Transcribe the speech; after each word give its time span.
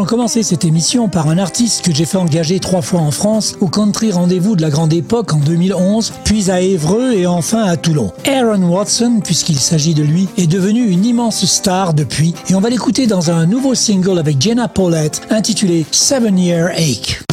Allons 0.00 0.06
commencer 0.06 0.42
cette 0.42 0.64
émission 0.64 1.10
par 1.10 1.28
un 1.28 1.36
artiste 1.36 1.84
que 1.84 1.94
j'ai 1.94 2.06
fait 2.06 2.16
engager 2.16 2.58
trois 2.58 2.80
fois 2.80 3.00
en 3.00 3.10
France 3.10 3.56
au 3.60 3.68
Country 3.68 4.10
Rendez-vous 4.12 4.56
de 4.56 4.62
la 4.62 4.70
Grande 4.70 4.94
Époque 4.94 5.34
en 5.34 5.36
2011, 5.36 6.14
puis 6.24 6.50
à 6.50 6.62
Évreux 6.62 7.12
et 7.12 7.26
enfin 7.26 7.64
à 7.64 7.76
Toulon. 7.76 8.10
Aaron 8.24 8.62
Watson, 8.62 9.20
puisqu'il 9.22 9.58
s'agit 9.58 9.92
de 9.92 10.02
lui, 10.02 10.26
est 10.38 10.46
devenu 10.46 10.88
une 10.88 11.04
immense 11.04 11.44
star 11.44 11.92
depuis 11.92 12.34
et 12.48 12.54
on 12.54 12.60
va 12.60 12.70
l'écouter 12.70 13.06
dans 13.06 13.30
un 13.30 13.44
nouveau 13.44 13.74
single 13.74 14.18
avec 14.18 14.40
Jenna 14.40 14.68
Paulette 14.68 15.20
intitulé 15.28 15.84
Seven 15.90 16.38
Year 16.38 16.68
Ache. 16.68 17.29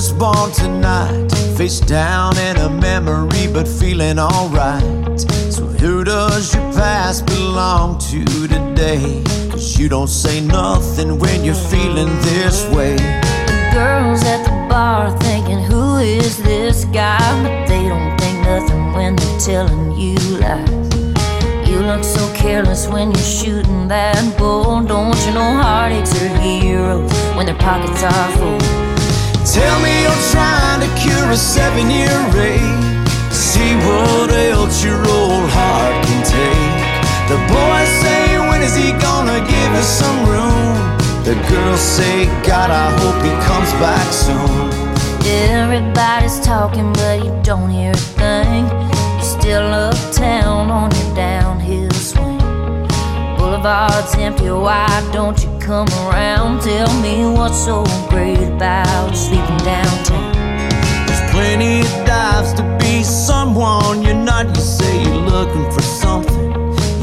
Just 0.00 0.18
born 0.18 0.50
tonight, 0.52 1.28
face 1.58 1.78
down 1.78 2.34
in 2.38 2.56
a 2.56 2.70
memory, 2.70 3.46
but 3.52 3.68
feeling 3.68 4.18
alright. 4.18 5.20
So, 5.52 5.66
who 5.66 6.04
does 6.04 6.54
your 6.54 6.72
past 6.72 7.26
belong 7.26 7.98
to 8.08 8.24
today? 8.48 9.22
Cause 9.50 9.78
you 9.78 9.90
don't 9.90 10.08
say 10.08 10.40
nothing 10.40 11.18
when 11.18 11.44
you're 11.44 11.64
feeling 11.72 12.08
this 12.22 12.64
way. 12.74 12.96
The 12.96 13.70
girls 13.74 14.22
at 14.24 14.42
the 14.44 14.56
bar 14.70 15.10
thinking, 15.18 15.62
Who 15.64 15.98
is 15.98 16.42
this 16.44 16.86
guy? 16.86 17.20
But 17.42 17.66
they 17.68 17.86
don't 17.86 18.18
think 18.18 18.42
nothing 18.46 18.94
when 18.94 19.16
they're 19.16 19.38
telling 19.38 19.92
you 20.00 20.16
lies. 20.40 21.68
You 21.68 21.80
look 21.80 22.04
so 22.04 22.24
careless 22.34 22.88
when 22.88 23.10
you're 23.10 23.30
shooting 23.38 23.88
that 23.88 24.38
bull. 24.38 24.82
Don't 24.82 25.18
you 25.26 25.34
know 25.34 25.52
heartaches 25.60 26.22
are 26.22 26.38
heroes 26.38 27.12
when 27.36 27.44
their 27.44 27.58
pockets 27.58 28.02
are 28.02 28.30
full? 28.38 28.80
Tell 29.44 29.80
me 29.80 30.02
you're 30.02 30.24
trying 30.30 30.80
to 30.84 30.90
cure 31.00 31.30
a 31.30 31.36
seven 31.36 31.90
year 31.90 32.12
ache. 32.36 33.08
See 33.32 33.74
what 33.86 34.30
else 34.30 34.84
your 34.84 35.00
old 35.00 35.48
heart 35.50 35.96
can 36.06 36.20
take. 36.24 36.80
The 37.30 37.38
boys 37.48 37.90
say, 38.02 38.38
When 38.48 38.60
is 38.62 38.76
he 38.76 38.92
gonna 39.00 39.40
give 39.40 39.72
us 39.74 39.88
some 39.88 40.18
room? 40.26 40.76
The 41.24 41.34
girls 41.48 41.80
say, 41.80 42.26
God, 42.46 42.70
I 42.70 42.90
hope 43.00 43.22
he 43.22 43.32
comes 43.48 43.72
back 43.80 44.12
soon. 44.12 44.70
Everybody's 45.26 46.40
talking, 46.40 46.92
but 46.94 47.24
you 47.24 47.38
don't 47.42 47.70
hear 47.70 47.92
a 47.92 47.96
thing. 47.96 48.66
You're 48.66 49.22
still 49.22 49.72
uptown 49.72 50.70
on 50.70 50.90
your 50.90 51.14
downhill 51.14 51.90
swing. 51.92 52.38
Boulevard's 53.36 54.14
empty, 54.16 54.50
why 54.50 54.88
don't 55.12 55.38
you 55.42 55.49
come 55.70 55.86
around? 56.10 56.60
Tell 56.62 56.92
me 57.00 57.24
what's 57.26 57.64
so 57.64 57.84
great 58.08 58.42
about 58.42 59.14
sleeping 59.14 59.58
downtown. 59.58 60.32
There's 61.06 61.30
plenty 61.30 61.82
of 61.82 61.92
dives 62.04 62.52
to 62.54 62.64
be 62.80 63.04
someone 63.04 64.02
you're 64.02 64.22
not. 64.30 64.48
You 64.56 64.62
say 64.62 64.94
you're 65.04 65.24
looking 65.36 65.70
for 65.70 65.82
something 65.82 66.50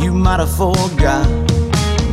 you 0.03 0.11
might 0.11 0.41
have 0.41 0.53
forgot. 0.53 1.25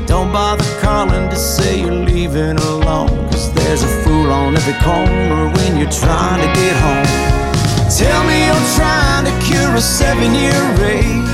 Don't 0.06 0.30
bother 0.32 0.70
calling 0.80 1.28
to 1.28 1.36
say 1.36 1.80
you're 1.80 2.02
leaving 2.10 2.56
alone. 2.72 3.08
Cause 3.32 3.52
there's 3.54 3.82
a 3.82 3.92
fool 4.02 4.30
on 4.30 4.54
every 4.54 4.78
corner 4.86 5.50
when 5.56 5.76
you're 5.76 5.96
trying 6.02 6.40
to 6.46 6.50
get 6.60 6.76
home. 6.86 7.10
Tell 7.98 8.22
me 8.30 8.36
you're 8.46 8.68
trying 8.78 9.24
to 9.28 9.34
cure 9.44 9.74
a 9.74 9.80
seven 9.80 10.32
year 10.42 10.62
rage. 10.78 11.26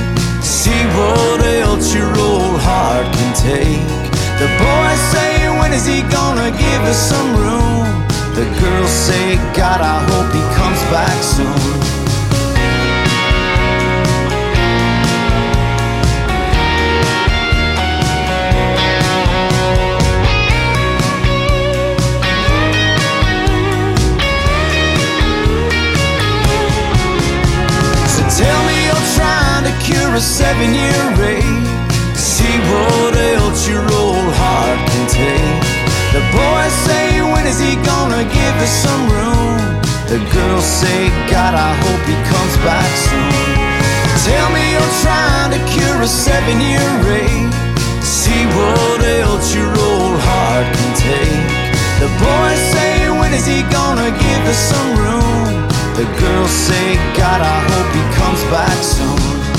See 0.43 0.83
what 0.97 1.45
else 1.45 1.95
your 1.95 2.09
old 2.09 2.59
heart 2.63 3.05
can 3.17 3.35
take. 3.37 4.10
The 4.41 4.47
boys 4.47 5.01
say, 5.13 5.51
When 5.59 5.71
is 5.75 5.85
he 5.85 6.01
gonna 6.09 6.51
give 6.51 6.83
us 6.89 6.97
some 6.97 7.37
room? 7.37 7.85
The 8.35 8.47
girls 8.59 8.89
say, 8.89 9.37
God, 9.55 9.83
I 9.83 10.01
hope 10.09 10.33
he 10.33 10.41
comes 10.57 10.81
back 10.89 11.13
soon. 11.23 11.61
So 28.09 28.23
tell 28.43 28.61
me 28.65 28.87
you're 28.87 29.09
trying 29.17 29.65
to 29.69 29.85
cure 29.85 30.15
a 30.15 30.21
seven 30.21 30.73
year 30.73 31.03
rate. 31.21 31.67
See 32.17 32.57
what 32.71 33.05
else 33.05 33.10
The 36.11 36.23
boys 36.35 36.75
say, 36.91 37.23
When 37.23 37.47
is 37.47 37.61
he 37.63 37.77
gonna 37.87 38.25
give 38.27 38.57
us 38.59 38.75
some 38.83 39.05
room? 39.15 39.63
The 40.11 40.19
girls 40.35 40.67
say, 40.67 41.07
God, 41.31 41.55
I 41.55 41.71
hope 41.87 42.03
he 42.03 42.19
comes 42.27 42.55
back 42.67 42.91
soon. 43.07 43.31
Tell 44.27 44.49
me 44.51 44.75
you're 44.75 44.95
trying 45.07 45.55
to 45.55 45.61
cure 45.71 46.03
a 46.03 46.11
seven 46.11 46.59
year 46.59 46.83
rate. 47.07 47.55
See 48.03 48.43
what 48.59 49.01
else 49.23 49.55
your 49.55 49.71
old 49.71 50.19
heart 50.19 50.67
can 50.75 50.91
take. 50.99 51.47
The 52.03 52.11
boys 52.19 52.61
say, 52.75 53.07
When 53.15 53.33
is 53.33 53.47
he 53.47 53.63
gonna 53.71 54.11
give 54.11 54.43
us 54.51 54.59
some 54.59 54.91
room? 54.99 55.63
The 55.95 56.11
girls 56.19 56.51
say, 56.51 56.97
God, 57.15 57.41
I 57.41 57.59
hope 57.71 57.91
he 57.95 58.03
comes 58.19 58.43
back 58.51 58.79
soon. 58.83 59.50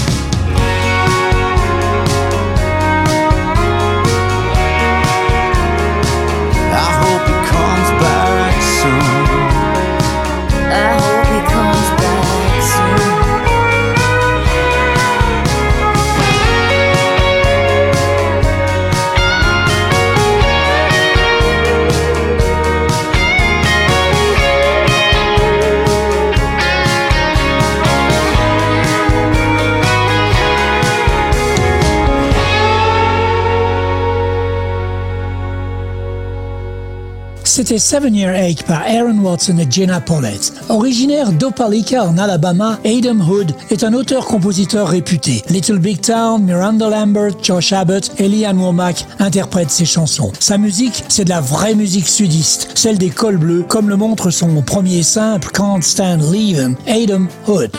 C'était 37.71 37.79
Seven 37.79 38.13
Year 38.13 38.35
Ache 38.35 38.63
par 38.63 38.81
Aaron 38.81 39.17
Watson 39.19 39.57
et 39.57 39.71
Jenna 39.71 40.01
Paulette. 40.01 40.51
Originaire 40.67 41.31
d'Opelika 41.31 42.03
en 42.03 42.17
Alabama, 42.17 42.77
Adam 42.83 43.21
Hood 43.21 43.53
est 43.69 43.85
un 43.85 43.93
auteur-compositeur 43.93 44.89
réputé. 44.89 45.41
Little 45.49 45.79
Big 45.79 46.01
Town, 46.01 46.43
Miranda 46.43 46.89
Lambert, 46.89 47.41
Josh 47.41 47.71
Abbott 47.71 48.11
et 48.17 48.27
Leanne 48.27 48.57
Womack 48.57 49.05
interprètent 49.19 49.71
ses 49.71 49.85
chansons. 49.85 50.33
Sa 50.37 50.57
musique, 50.57 51.05
c'est 51.07 51.23
de 51.23 51.29
la 51.29 51.39
vraie 51.39 51.75
musique 51.75 52.09
sudiste, 52.09 52.71
celle 52.75 52.97
des 52.97 53.09
cols 53.09 53.37
bleus, 53.37 53.63
comme 53.65 53.87
le 53.87 53.95
montre 53.95 54.31
son 54.31 54.61
premier 54.63 55.01
simple 55.01 55.47
Can't 55.53 55.81
Stand 55.81 56.29
Leaving, 56.29 56.75
Adam 56.87 57.27
Hood. 57.47 57.71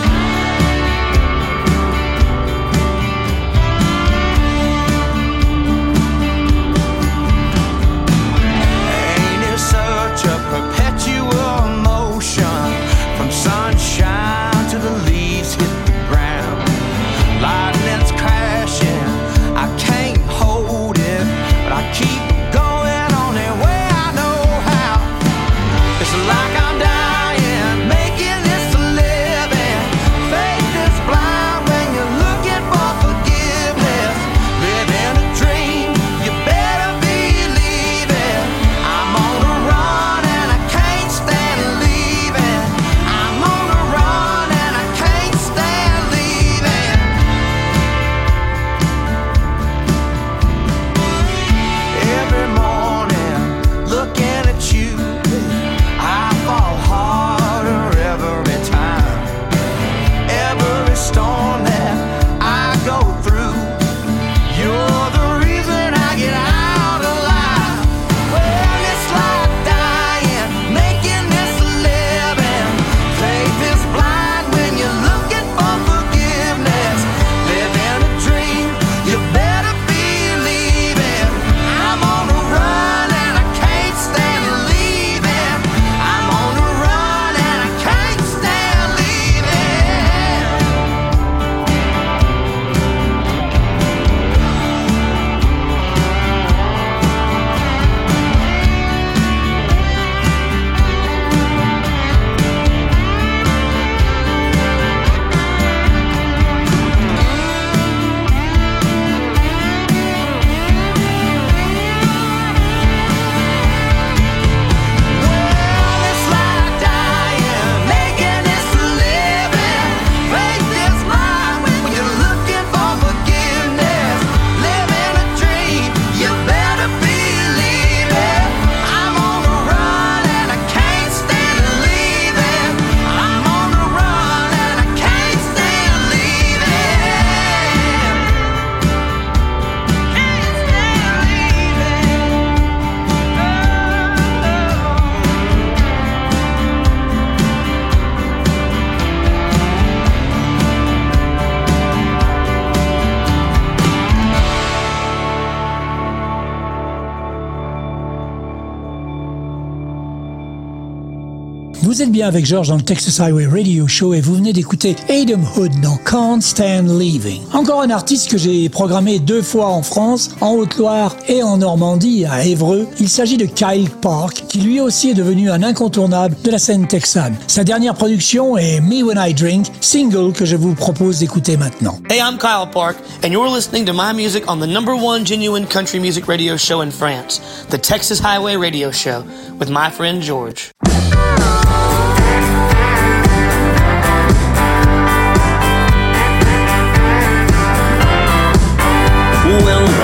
Êtes 162.02 162.10
bien 162.10 162.26
avec 162.26 162.46
George 162.46 162.68
dans 162.68 162.76
le 162.76 162.82
Texas 162.82 163.20
Highway 163.20 163.46
Radio 163.46 163.86
Show 163.86 164.12
et 164.12 164.20
vous 164.20 164.34
venez 164.34 164.52
d'écouter 164.52 164.96
Adam 165.08 165.40
Hood 165.56 165.80
dans 165.80 165.96
Can't 165.98 166.40
Stand 166.40 166.88
Leaving. 166.98 167.42
Encore 167.52 167.80
un 167.80 167.90
artiste 167.90 168.28
que 168.28 168.38
j'ai 168.38 168.68
programmé 168.68 169.20
deux 169.20 169.42
fois 169.42 169.66
en 169.66 169.84
France, 169.84 170.30
en 170.40 170.54
Haute-Loire 170.54 171.14
et 171.28 171.44
en 171.44 171.58
Normandie, 171.58 172.24
à 172.24 172.44
Évreux. 172.44 172.88
Il 172.98 173.08
s'agit 173.08 173.36
de 173.36 173.44
Kyle 173.44 173.88
Park, 174.00 174.44
qui 174.48 174.58
lui 174.58 174.80
aussi 174.80 175.10
est 175.10 175.14
devenu 175.14 175.48
un 175.48 175.62
incontournable 175.62 176.34
de 176.42 176.50
la 176.50 176.58
scène 176.58 176.88
texane. 176.88 177.36
Sa 177.46 177.62
dernière 177.62 177.94
production 177.94 178.56
est 178.56 178.80
Me 178.80 179.04
When 179.04 179.18
I 179.20 179.32
Drink, 179.32 179.66
single 179.80 180.32
que 180.32 180.44
je 180.44 180.56
vous 180.56 180.74
propose 180.74 181.20
d'écouter 181.20 181.56
maintenant. 181.56 182.00
Hey, 182.10 182.18
I'm 182.18 182.36
Kyle 182.36 182.68
Park, 182.68 182.96
and 183.22 183.28
you're 183.28 183.48
listening 183.48 183.84
to 183.86 183.92
my 183.92 184.12
music 184.12 184.42
on 184.48 184.56
the 184.56 184.66
number 184.66 184.94
one 184.94 185.24
genuine 185.24 185.66
country 185.66 186.00
music 186.00 186.26
radio 186.26 186.56
show 186.56 186.82
in 186.82 186.90
France, 186.90 187.40
the 187.70 187.78
Texas 187.78 188.18
Highway 188.18 188.56
Radio 188.56 188.90
Show, 188.90 189.22
with 189.60 189.70
my 189.70 189.88
friend 189.88 190.20
George. 190.20 190.71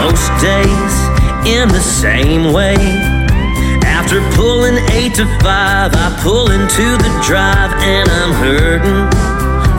Most 0.08 0.28
days 0.40 0.94
in 1.44 1.68
the 1.68 1.80
same 1.80 2.52
way. 2.52 2.76
After 3.84 4.20
pulling 4.32 4.76
eight 4.96 5.14
to 5.16 5.26
five, 5.44 5.92
I 5.92 6.08
pull 6.22 6.50
into 6.50 6.86
the 7.04 7.12
drive 7.28 7.72
and 7.82 8.08
I'm 8.08 8.32
hurting 8.44 9.00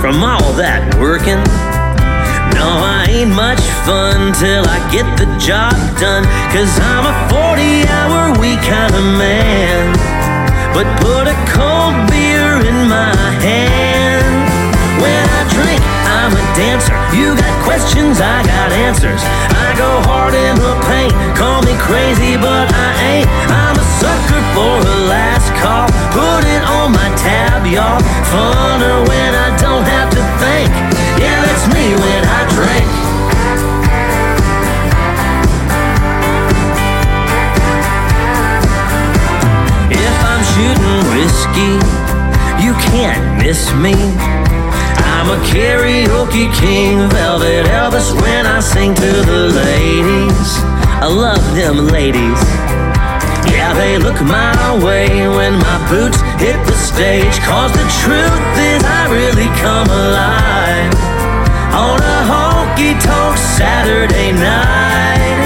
from 0.02 0.24
all 0.24 0.54
that 0.54 0.82
working. 1.00 1.42
No, 2.54 2.70
I 3.00 3.08
ain't 3.10 3.34
much 3.34 3.64
fun 3.88 4.34
till 4.34 4.66
I 4.68 4.80
get 4.92 5.08
the 5.18 5.30
job 5.42 5.74
done, 5.98 6.26
cause 6.54 6.74
I'm 6.94 7.06
a 7.10 7.16
40 7.34 7.90
hour 7.90 8.22
week 8.40 8.62
kind 8.62 8.94
of 8.94 9.06
man. 9.18 9.96
But 10.76 10.86
put 11.02 11.26
a 11.26 11.38
cold 11.58 11.98
beer 12.10 12.62
in 12.70 12.78
my 12.88 13.16
hand. 13.42 13.89
Dancer. 16.60 16.92
You 17.16 17.40
got 17.40 17.56
questions, 17.64 18.20
I 18.20 18.44
got 18.44 18.76
answers. 18.76 19.24
I 19.56 19.72
go 19.80 20.04
hard 20.04 20.36
in 20.36 20.60
the 20.60 20.76
paint. 20.92 21.16
Call 21.40 21.64
me 21.64 21.72
crazy, 21.80 22.36
but 22.36 22.68
I 22.68 22.90
ain't. 23.16 23.30
I'm 23.48 23.76
a 23.80 23.88
sucker 24.04 24.44
for 24.52 24.76
a 24.84 24.96
last 25.08 25.48
call. 25.64 25.88
Put 26.12 26.44
it 26.44 26.64
on 26.68 26.92
my 26.92 27.10
tab, 27.16 27.64
y'all. 27.64 28.04
Funner 28.28 29.08
when 29.08 29.32
I 29.48 29.56
don't 29.56 29.88
have 29.88 30.12
to 30.12 30.24
think. 30.44 30.70
Yeah, 31.16 31.40
that's 31.48 31.66
me 31.72 31.96
when 31.96 32.22
I 32.28 32.42
drink. 32.52 32.88
If 39.96 40.16
I'm 40.28 40.44
shooting 40.52 41.00
whiskey, 41.16 41.74
you 42.60 42.74
can't 42.92 43.24
miss 43.40 43.72
me. 43.80 44.39
I'm 45.20 45.36
a 45.36 45.44
karaoke 45.52 46.48
king, 46.56 47.10
velvet 47.10 47.66
Elvis 47.68 48.16
when 48.22 48.46
I 48.46 48.62
sing 48.62 48.96
to 48.96 49.12
the 49.28 49.52
ladies. 49.52 50.50
I 51.04 51.08
love 51.12 51.44
them 51.56 51.88
ladies. 51.88 52.40
Yeah, 53.52 53.74
they 53.74 53.98
look 53.98 54.16
my 54.24 54.56
way 54.80 55.28
when 55.28 55.60
my 55.60 55.78
boots 55.92 56.22
hit 56.40 56.56
the 56.66 56.72
stage. 56.72 57.36
Cause 57.44 57.72
the 57.74 57.88
truth 58.00 58.48
is, 58.72 58.82
I 58.82 59.12
really 59.12 59.52
come 59.60 59.92
alive 59.92 60.96
on 61.76 62.00
a 62.00 62.20
honky 62.32 62.96
tonk 63.04 63.36
Saturday 63.36 64.32
night. 64.32 65.40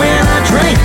When 0.00 0.22
I 0.24 0.38
drink, 0.48 0.78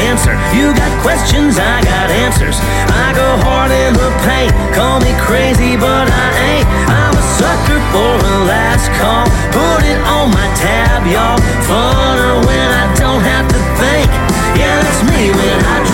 dancer. 0.00 0.32
You 0.56 0.72
got 0.72 0.92
questions, 1.04 1.60
I 1.60 1.84
got 1.84 2.08
answers. 2.24 2.56
I 3.04 3.12
go 3.12 3.28
hard 3.44 3.70
in 3.70 3.92
the 3.92 4.10
paint. 4.24 4.52
Call 4.72 4.98
me 5.04 5.12
crazy, 5.20 5.76
but 5.76 6.08
I 6.08 6.28
ain't. 6.50 6.66
I'm 6.88 7.12
a 7.12 7.24
sucker 7.36 7.80
for 7.92 8.12
a 8.16 8.36
last 8.48 8.88
call. 8.96 9.28
Put 9.52 9.84
it 9.84 10.00
on 10.16 10.32
my 10.32 10.48
tab, 10.56 11.04
y'all. 11.04 11.38
Funner 11.68 12.40
when 12.48 12.68
I 12.82 12.86
don't 12.96 13.22
have 13.32 13.46
to 13.52 13.60
think. 13.76 14.08
Yeah, 14.56 14.80
that's 14.80 15.02
me 15.12 15.28
when 15.36 15.58
I 15.76 15.89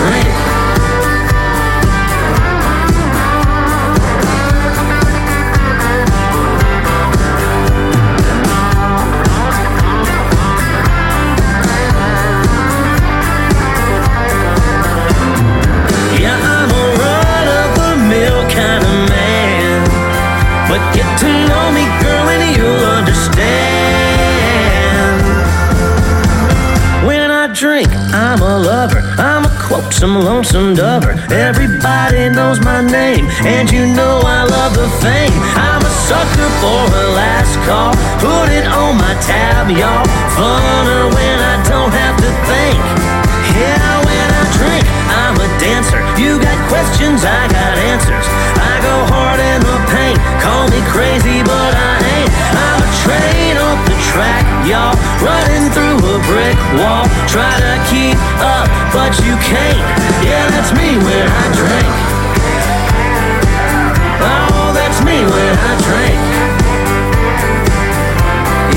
some 29.97 30.13
lonesome 30.13 30.75
dover. 30.75 31.17
Everybody 31.33 32.29
knows 32.29 32.61
my 32.61 32.85
name, 32.85 33.25
and 33.41 33.65
you 33.71 33.89
know 33.97 34.21
I 34.21 34.45
love 34.45 34.77
the 34.77 34.85
fame. 35.01 35.33
I'm 35.57 35.81
a 35.81 35.93
sucker 36.05 36.49
for 36.61 36.81
a 36.85 37.05
last 37.17 37.57
call. 37.65 37.97
Put 38.21 38.53
it 38.53 38.69
on 38.69 38.93
my 38.93 39.17
tab, 39.25 39.73
y'all. 39.73 40.05
Funner 40.37 41.09
when 41.09 41.37
I 41.41 41.57
don't 41.65 41.89
have 41.89 42.13
to 42.21 42.29
think. 42.45 42.77
Yeah, 43.57 43.81
when 44.05 44.27
I 44.37 44.43
drink, 44.53 44.85
I'm 45.17 45.33
a 45.33 45.49
dancer. 45.57 45.97
You 46.21 46.37
got 46.37 46.57
questions, 46.69 47.25
I 47.25 47.49
got 47.49 47.73
answers. 47.81 48.27
I 48.53 48.73
go 48.85 48.95
hard 49.09 49.41
in 49.41 49.65
the 49.65 49.77
paint. 49.89 50.21
Call 50.45 50.69
me 50.69 50.77
crazy, 50.93 51.41
but 51.41 51.73
I 51.73 51.93
ain't. 52.21 52.29
I'm 52.53 52.79
a 52.85 52.89
train 53.01 53.57
off 53.57 53.81
the 53.89 53.97
track, 54.13 54.45
y'all. 54.69 54.93
Running 55.25 55.56
brick 56.25 56.57
wall. 56.77 57.05
Try 57.27 57.53
to 57.59 57.75
keep 57.91 58.17
up, 58.41 58.67
but 58.93 59.13
you 59.21 59.35
can't. 59.43 59.81
Yeah, 60.25 60.47
that's 60.49 60.71
me 60.73 60.97
when 60.97 61.25
I 61.27 61.45
drink. 61.53 61.93
Oh, 64.21 64.71
that's 64.73 64.99
me 65.03 65.17
when 65.25 65.53
I 65.57 65.73
drink. 65.87 66.19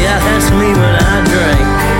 Yeah, 0.01 0.19
that's 0.19 0.51
me 0.51 0.69
when 0.75 0.95
I 0.97 1.17
drink. 1.25 2.00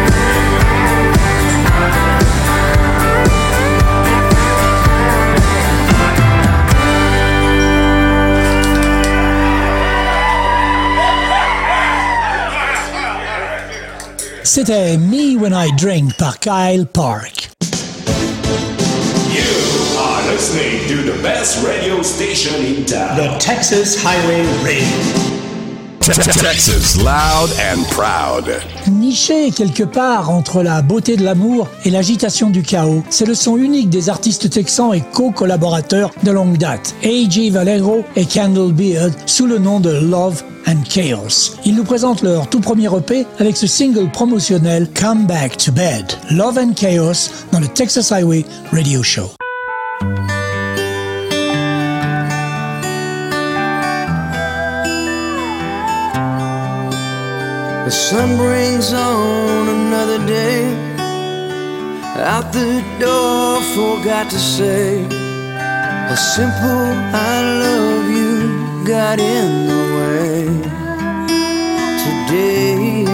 C'était 14.53 14.97
Me 14.97 15.37
When 15.37 15.53
I 15.55 15.71
Drink 15.77 16.17
par 16.17 16.41
Kyle 16.41 16.85
Park. 16.85 17.51
You 19.31 19.45
are 19.97 20.33
listening 20.33 20.89
to 20.89 21.09
the 21.09 21.23
best 21.23 21.65
radio 21.65 22.03
station 22.03 22.57
in 22.65 22.85
town. 22.85 23.17
The 23.17 23.39
Texas 23.39 24.03
Highway 24.03 24.45
Radio. 24.65 25.40
Texas, 26.13 26.97
loud 26.97 27.51
and 27.73 27.85
proud. 27.91 28.53
Niché 28.91 29.53
quelque 29.53 29.85
part 29.85 30.31
entre 30.31 30.65
la 30.65 30.83
beauté 30.83 31.17
de 31.17 31.23
l'amour 31.23 31.69
et 31.85 31.91
l'agitation 31.91 32.51
du 32.51 32.63
chaos, 32.63 33.05
c'est 33.11 33.27
le 33.27 33.35
son 33.35 33.57
unique 33.57 33.91
des 33.91 34.09
artistes 34.09 34.51
texans 34.51 34.93
et 34.93 35.03
co-collaborateurs 35.13 36.11
de 36.25 36.33
longue 36.33 36.59
date, 36.59 36.97
A.J. 37.05 37.51
Valero 37.51 38.05
et 38.17 38.27
Candle 38.27 38.73
Beard, 38.73 39.13
sous 39.27 39.47
le 39.47 39.59
nom 39.59 39.79
de 39.79 39.91
Love 39.91 40.43
and 40.67 40.83
Chaos. 40.89 41.55
Ils 41.65 41.77
nous 41.77 41.85
présentent 41.85 42.23
leur 42.23 42.49
tout 42.49 42.61
premier 42.61 42.89
EP 42.89 43.25
avec 43.39 43.57
ce 43.57 43.69
single 43.69 44.11
promotionnel 44.11 44.89
Come 44.93 45.27
Back 45.27 45.59
to 45.59 45.71
Bed, 45.71 46.07
Love 46.31 46.59
and 46.59 46.73
Chaos 46.75 47.31
dans 47.53 47.61
le 47.61 47.69
Texas 47.69 48.11
Highway 48.11 48.45
Radio 48.73 49.05
Show. 49.05 49.31
The 57.91 57.97
sun 57.97 58.37
brings 58.37 58.93
on 58.93 59.69
another 59.69 60.25
day. 60.25 60.63
Out 62.23 62.53
the 62.53 62.85
door, 63.01 63.61
forgot 63.75 64.31
to 64.31 64.39
say 64.39 65.03
a 65.03 66.17
simple 66.17 66.87
I 67.13 67.35
love 67.65 68.09
you 68.09 68.85
got 68.87 69.19
in 69.19 69.67
the 69.67 69.83
way 69.97 70.47
today. 72.05 73.07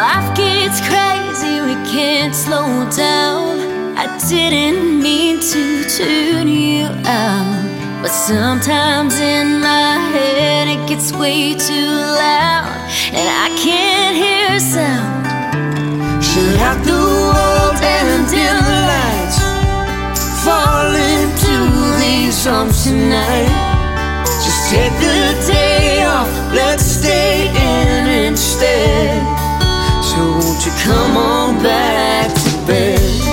Life 0.00 0.34
gets 0.34 0.80
crazy, 0.88 1.60
we 1.68 1.74
can't 1.92 2.34
slow 2.34 2.88
down. 2.96 3.60
I 3.94 4.06
didn't 4.26 5.02
mean 5.02 5.38
to 5.52 5.84
tune 5.84 6.48
you 6.48 6.86
out. 7.04 7.63
But 8.04 8.12
sometimes 8.12 9.18
in 9.18 9.62
my 9.62 9.96
head 10.12 10.68
it 10.68 10.86
gets 10.86 11.10
way 11.14 11.54
too 11.54 11.88
loud, 12.20 12.76
and 13.16 13.26
I 13.44 13.48
can't 13.56 14.14
hear 14.14 14.56
a 14.56 14.60
sound. 14.60 15.24
Shut 16.22 16.60
out 16.60 16.84
the 16.84 16.92
world 16.92 17.80
and 17.80 18.28
dim 18.28 18.60
the 18.68 18.80
lights. 18.92 19.40
Fall 20.44 20.92
into 20.92 21.56
these 21.98 22.46
arms 22.46 22.84
tonight. 22.84 23.48
Just 24.44 24.68
take 24.70 24.92
the 25.00 25.50
day 25.50 26.04
off, 26.04 26.28
let's 26.52 26.84
stay 26.84 27.48
in 27.48 28.26
instead. 28.26 29.22
So 30.04 30.18
won't 30.44 30.66
you 30.66 30.72
come 30.84 31.16
on 31.16 31.62
back 31.62 32.34
to 32.34 32.66
bed? 32.66 33.23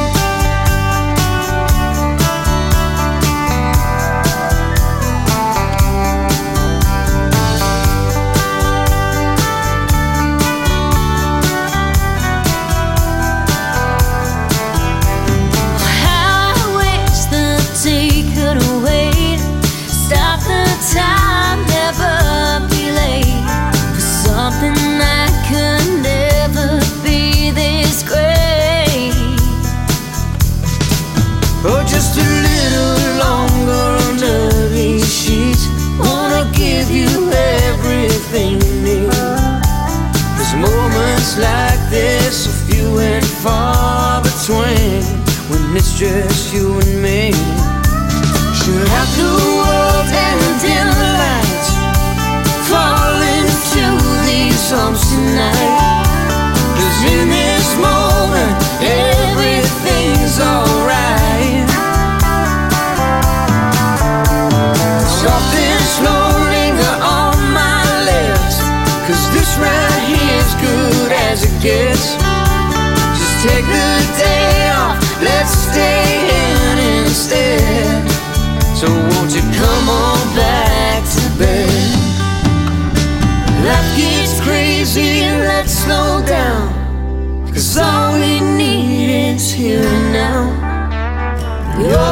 When 45.72 45.78
it's 45.78 45.98
just 45.98 46.54
you 46.54 46.74
and 46.80 47.02
me. 47.02 47.32
Shut 47.32 48.90
out 48.90 49.08
the 49.16 49.61
let's 75.52 75.72
stay 75.72 77.04
instead. 77.04 78.10
So 78.76 78.88
won't 78.88 79.32
you 79.36 79.42
come 79.60 79.90
on 79.90 80.36
back 80.36 81.04
to 81.16 81.40
bed? 81.40 81.98
Life 83.66 83.98
gets 83.98 84.40
crazy, 84.42 85.24
and 85.24 85.42
let's 85.42 85.74
slow 85.74 86.24
down. 86.26 86.72
Cause 87.54 87.78
all 87.78 88.14
we 88.14 88.40
need 88.40 89.34
is 89.34 89.52
here 89.52 89.84
and 89.84 90.14
now. 90.14 90.42
You're 91.80 92.11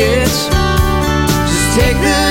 gets. 0.00 0.48
Just 0.48 1.78
take 1.78 1.98
the 2.00 2.29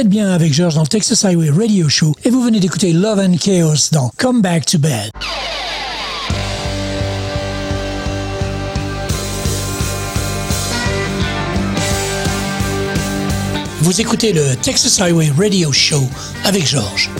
êtes 0.00 0.08
bien 0.08 0.30
avec 0.30 0.54
George 0.54 0.76
dans 0.76 0.80
le 0.80 0.86
Texas 0.86 1.26
Highway 1.26 1.50
Radio 1.50 1.86
Show 1.90 2.14
et 2.24 2.30
vous 2.30 2.40
venez 2.40 2.58
d'écouter 2.58 2.94
Love 2.94 3.18
and 3.18 3.36
Chaos 3.38 3.90
dans 3.92 4.10
Come 4.16 4.40
Back 4.40 4.64
to 4.64 4.78
Bed. 4.78 5.10
Vous 13.82 14.00
écoutez 14.00 14.32
le 14.32 14.56
Texas 14.62 14.98
Highway 15.02 15.30
Radio 15.36 15.70
Show 15.70 16.08
avec 16.44 16.66
George. 16.66 17.10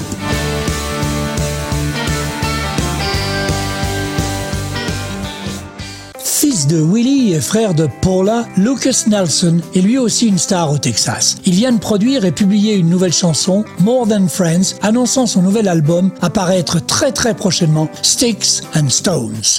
De 6.71 6.81
Willie 6.81 7.35
et 7.35 7.41
frère 7.41 7.75
de 7.75 7.89
Paula, 8.01 8.47
Lucas 8.57 9.05
Nelson 9.09 9.59
est 9.75 9.81
lui 9.81 9.99
aussi 9.99 10.29
une 10.29 10.39
star 10.39 10.71
au 10.71 10.79
Texas. 10.79 11.37
Il 11.45 11.55
vient 11.55 11.73
de 11.73 11.81
produire 11.81 12.25
et 12.25 12.31
publier 12.31 12.75
une 12.75 12.89
nouvelle 12.89 13.13
chanson, 13.13 13.65
More 13.81 14.07
Than 14.07 14.29
Friends, 14.29 14.77
annonçant 14.81 15.27
son 15.27 15.43
nouvel 15.43 15.67
album 15.67 16.13
apparaître 16.23 16.85
très 16.85 17.11
très 17.11 17.35
prochainement, 17.35 17.89
Sticks 18.03 18.63
and 18.77 18.89
Stones. 18.89 19.50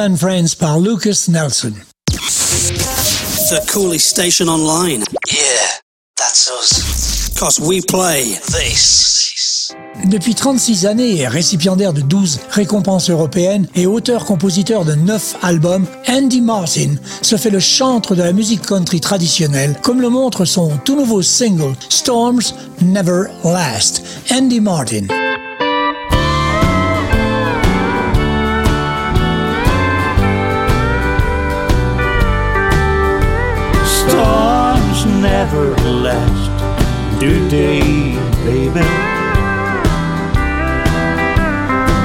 Than 0.00 0.16
Friends 0.16 0.54
par 0.58 0.80
Lucas 0.80 1.26
Nelson. 1.28 1.74
The 3.50 3.60
coolest 3.70 4.08
station 4.08 4.48
online. 4.48 5.04
Yeah, 5.30 5.76
that's 6.16 6.50
us. 6.50 7.28
Cause 7.38 7.60
we 7.60 7.82
play 7.82 8.38
this. 8.46 9.74
Depuis 10.06 10.34
36 10.34 10.86
années, 10.86 11.28
récipiendaire 11.28 11.92
de 11.92 12.00
12 12.00 12.40
récompenses 12.48 13.10
européennes 13.10 13.68
et 13.74 13.86
auteur-compositeur 13.86 14.86
de 14.86 14.94
9 14.94 15.36
albums, 15.42 15.84
Andy 16.08 16.40
Martin 16.40 16.94
se 17.20 17.36
fait 17.36 17.50
le 17.50 17.60
chantre 17.60 18.14
de 18.14 18.22
la 18.22 18.32
musique 18.32 18.62
country 18.62 19.02
traditionnelle, 19.02 19.76
comme 19.82 20.00
le 20.00 20.08
montre 20.08 20.46
son 20.46 20.78
tout 20.82 20.96
nouveau 20.96 21.20
single 21.20 21.74
Storms 21.90 22.54
Never 22.80 23.24
Last. 23.44 24.02
Andy 24.32 24.60
Martin. 24.60 25.29
Never 35.20 35.76
last, 35.84 37.20
do 37.20 37.48
they, 37.48 37.80
baby? 38.44 38.80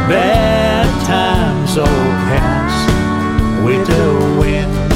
Bad 0.10 0.88
times 1.08 1.78
all 1.78 2.10
pass 2.28 2.76
with 3.64 3.88
the 3.88 4.08
wind. 4.38 4.92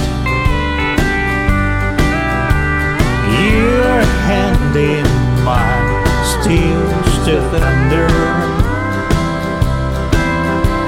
Your 3.39 4.01
hand 4.27 4.75
in 4.75 5.07
mine 5.45 6.05
still 6.35 7.03
still 7.21 7.43
thunder, 7.51 8.09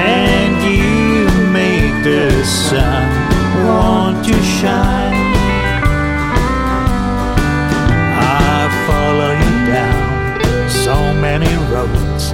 and 0.01 0.53
you 0.67 1.29
make 1.51 2.03
the 2.03 2.43
sun 2.43 3.07
want 3.65 4.25
to 4.25 4.33
shine. 4.43 5.10
Many 11.21 11.53
roads, 11.71 12.33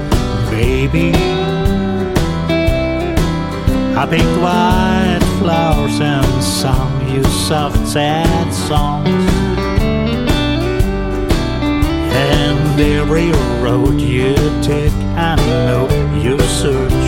baby. 0.50 1.12
I 4.00 4.06
picked 4.10 4.38
white 4.39 5.19
flowers 5.39 6.00
and 6.00 6.43
sung 6.43 7.10
you 7.10 7.23
soft, 7.26 7.86
sad 7.86 8.54
songs. 8.54 9.08
And 12.30 12.80
every 12.80 13.32
road 13.62 14.00
you 14.00 14.36
take, 14.62 14.93
I 15.17 15.36
know 15.67 15.89
your 16.15 16.39
search 16.39 17.08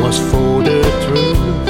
was 0.00 0.18
for 0.30 0.62
the 0.62 0.80
truth. 1.04 1.68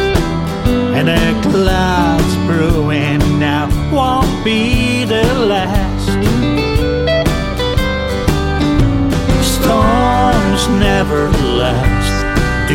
And 0.97 1.09
the 1.09 1.51
clouds 1.51 2.37
brewing 2.47 3.40
now 3.40 3.66
won't 3.92 4.44
be 4.44 5.05
the 5.05 5.25
last. 5.47 5.78
Never 10.66 11.31
last, 11.55 12.68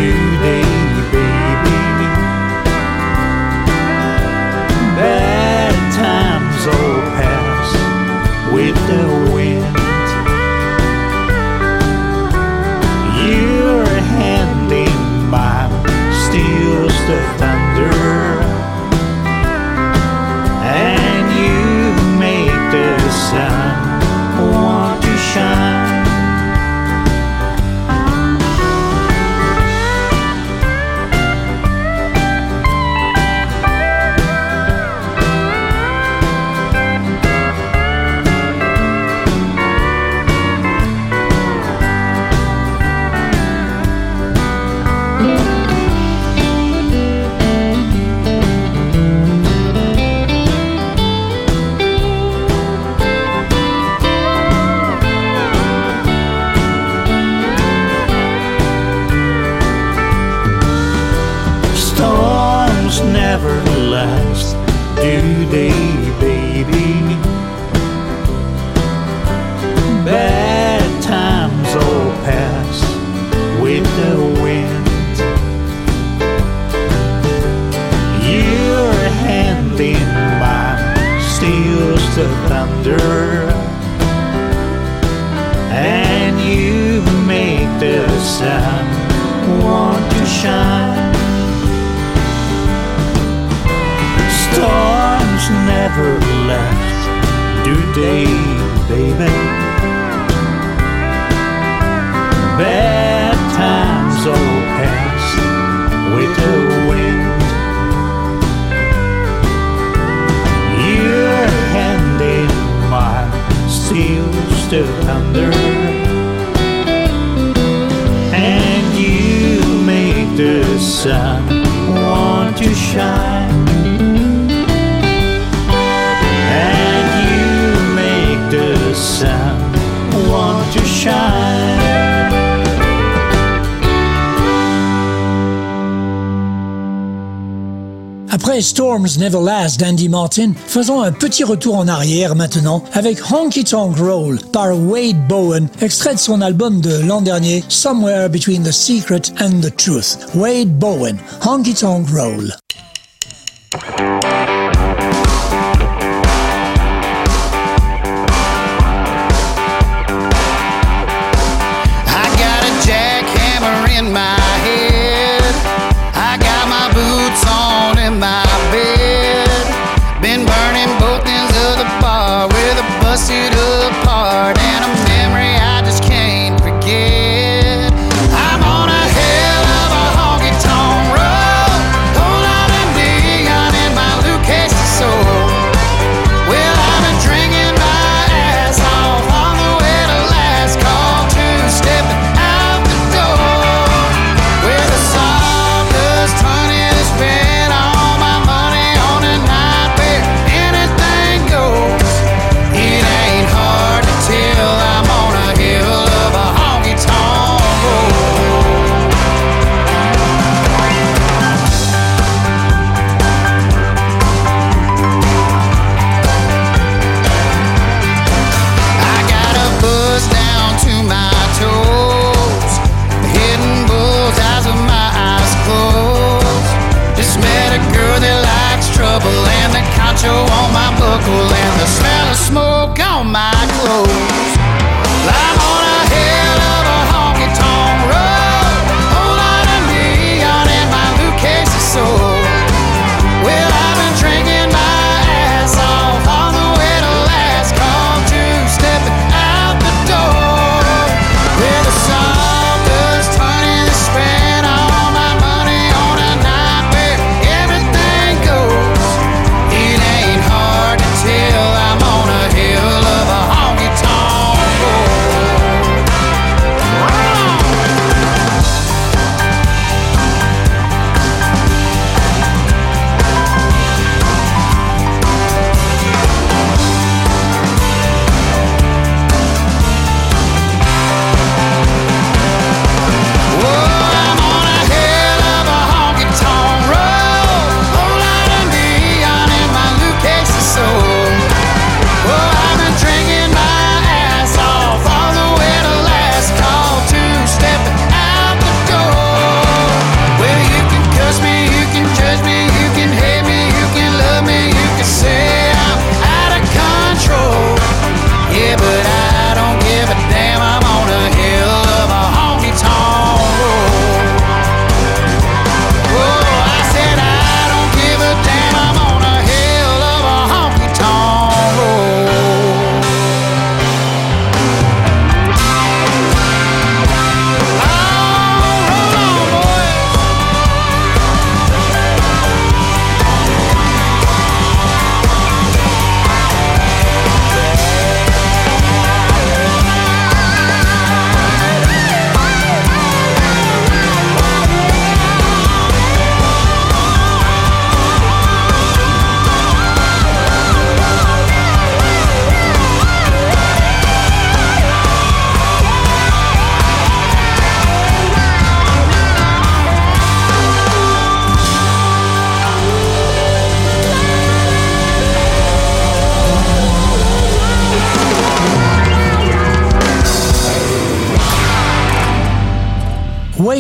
Après 138.34 138.62
Storms 138.64 139.20
Never 139.20 139.42
Last 139.44 139.80
d'Andy 139.80 140.10
Martin, 140.10 140.54
faisons 140.66 141.04
un 141.04 141.12
petit 141.12 141.44
retour 141.44 141.76
en 141.76 141.88
arrière 141.88 142.36
maintenant 142.36 142.84
avec 142.94 143.20
Honky 143.32 143.64
Tonk 143.64 143.96
Roll 144.00 144.40
par 144.52 144.76
Wade 144.76 145.28
Bowen, 145.28 145.68
extrait 145.82 146.16
de 146.16 146.20
son 146.20 146.42
album 146.42 146.82
de 146.82 146.98
l'an 147.08 147.22
dernier 147.22 147.64
Somewhere 147.70 148.30
Between 148.30 148.64
the 148.64 148.72
Secret 148.72 149.32
and 149.40 149.62
the 149.62 149.70
Truth. 149.76 150.18
Wade 150.34 150.80
Bowen, 150.80 151.20
Honky 151.46 151.76
Tonk 151.76 152.10
Roll. 152.10 152.52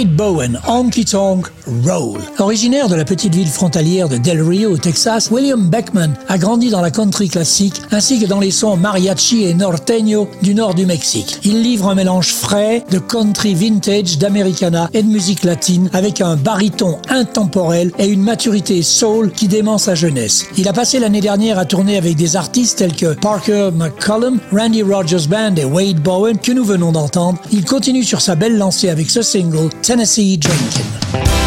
Bowen, 0.01 0.55
Honky 0.55 1.05
Tonk 1.05 1.51
Originaire 2.39 2.89
de 2.89 2.95
la 2.95 3.05
petite 3.05 3.33
ville 3.33 3.47
frontalière 3.47 4.09
de 4.09 4.17
Del 4.17 4.41
Rio 4.41 4.71
au 4.71 4.77
Texas, 4.77 5.29
William 5.31 5.69
Beckman 5.69 6.13
a 6.27 6.37
grandi 6.37 6.69
dans 6.69 6.81
la 6.81 6.91
country 6.91 7.29
classique 7.29 7.81
ainsi 7.91 8.19
que 8.19 8.25
dans 8.25 8.39
les 8.39 8.51
sons 8.51 8.75
mariachi 8.75 9.45
et 9.45 9.53
norteño 9.53 10.27
du 10.41 10.55
nord 10.55 10.73
du 10.73 10.85
Mexique. 10.85 11.39
Il 11.43 11.61
livre 11.61 11.89
un 11.89 11.95
mélange 11.95 12.33
frais 12.33 12.83
de 12.91 12.99
country 12.99 13.55
vintage, 13.55 14.17
d'americana 14.17 14.89
et 14.93 15.03
de 15.03 15.07
musique 15.07 15.43
latine 15.43 15.89
avec 15.93 16.21
un 16.21 16.35
baryton 16.35 16.97
intemporel 17.09 17.91
et 17.97 18.07
une 18.07 18.21
maturité 18.21 18.81
soul 18.81 19.31
qui 19.31 19.47
dément 19.47 19.77
sa 19.77 19.95
jeunesse. 19.95 20.45
Il 20.57 20.67
a 20.67 20.73
passé 20.73 20.99
l'année 20.99 21.21
dernière 21.21 21.59
à 21.59 21.65
tourner 21.65 21.97
avec 21.97 22.15
des 22.15 22.35
artistes 22.35 22.79
tels 22.79 22.95
que 22.95 23.13
Parker 23.13 23.69
McCollum, 23.73 24.39
Randy 24.51 24.83
Rogers 24.83 25.27
Band 25.29 25.55
et 25.55 25.65
Wade 25.65 26.01
Bowen 26.01 26.37
que 26.37 26.51
nous 26.51 26.65
venons 26.65 26.91
d'entendre. 26.91 27.39
Il 27.51 27.63
continue 27.63 28.03
sur 28.03 28.21
sa 28.21 28.35
belle 28.35 28.57
lancée 28.57 28.89
avec 28.89 29.09
ce 29.09 29.21
single 29.21 29.69
Tennessee 29.81 30.37
Drinking. 30.37 31.42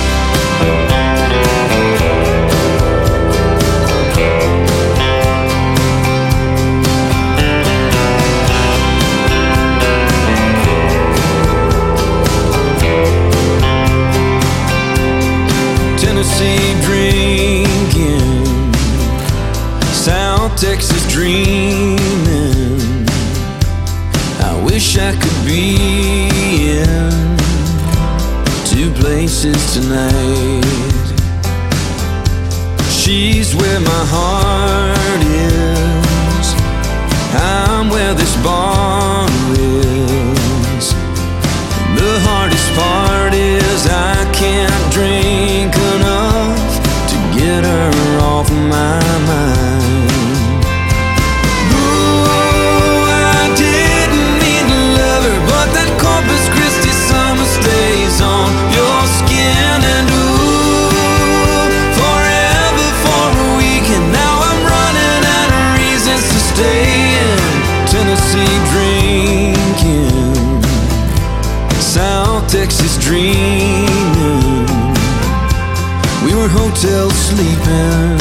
dream. 21.16 21.56
dreaming. 73.07 74.66
We 76.25 76.35
were 76.35 76.49
hotel 76.49 77.09
sleeping. 77.11 78.19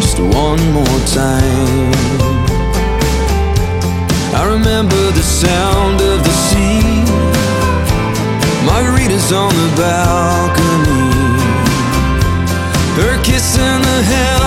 Just 0.00 0.18
one 0.18 0.62
more 0.72 1.00
time. 1.12 1.92
I 4.40 4.44
remember 4.54 5.02
the 5.18 5.26
sound 5.42 6.00
of 6.00 6.18
the 6.24 6.34
sea. 6.46 7.04
Margaritas 8.68 9.28
on 9.42 9.52
the 9.62 9.70
balcony. 9.76 11.08
Her 12.96 13.22
kiss 13.22 13.58
in 13.58 13.82
the. 13.82 14.37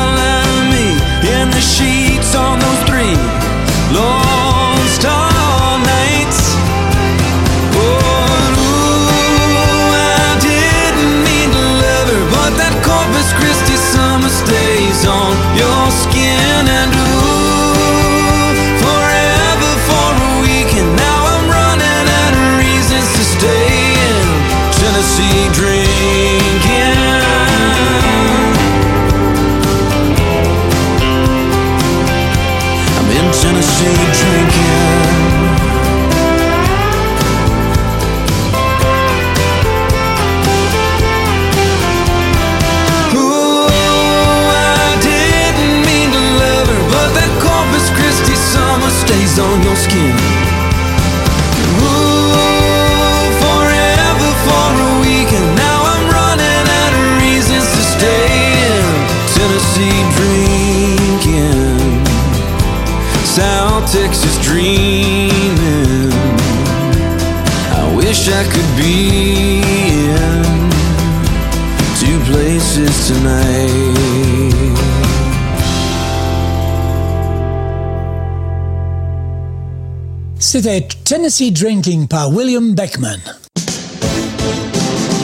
C'était 80.51 80.85
Tennessee 81.05 81.53
Drinking 81.53 82.09
par 82.09 82.29
William 82.29 82.73
Beckman. 82.73 83.21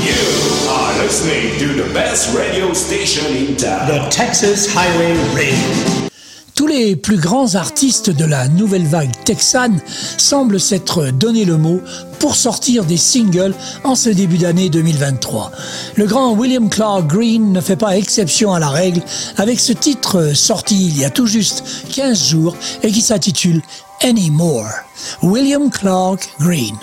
You 0.02 0.16
are 0.70 1.04
listening 1.04 1.60
to 1.60 1.84
the 1.84 1.94
best 1.94 2.34
radio 2.34 2.74
station 2.74 3.26
in 3.36 3.58
town. 3.58 3.90
The 3.90 4.10
Texas 4.10 4.74
Highway 4.74 5.18
Radio. 5.36 6.08
Tous 6.56 6.66
les 6.66 6.96
plus 6.96 7.18
grands 7.18 7.56
artistes 7.56 8.10
de 8.10 8.24
la 8.24 8.48
nouvelle 8.48 8.88
vague 8.88 9.12
texane 9.26 9.82
semblent 10.18 10.62
s'être 10.62 11.12
donné 11.12 11.44
le 11.44 11.58
mot 11.58 11.82
pour 12.20 12.36
sortir 12.36 12.86
des 12.86 12.98
singles 12.98 13.54
en 13.84 13.96
ce 13.96 14.10
début 14.10 14.38
d'année 14.38 14.70
2023. 14.70 15.52
Le 15.98 16.06
grand 16.06 16.32
William 16.32 16.70
Clark 16.70 17.06
Green 17.06 17.52
ne 17.52 17.60
fait 17.60 17.76
pas 17.76 17.98
exception 17.98 18.54
à 18.54 18.60
la 18.60 18.70
règle 18.70 19.02
avec 19.36 19.60
ce 19.60 19.74
titre 19.74 20.34
sorti 20.34 20.88
il 20.88 20.98
y 20.98 21.04
a 21.04 21.10
tout 21.10 21.28
juste 21.28 21.64
15 21.94 22.30
jours 22.30 22.56
et 22.82 22.92
qui 22.92 23.02
s'intitule 23.02 23.62
Anymore. 24.04 24.86
William 25.24 25.72
Clark 25.72 26.22
Green. 26.38 26.78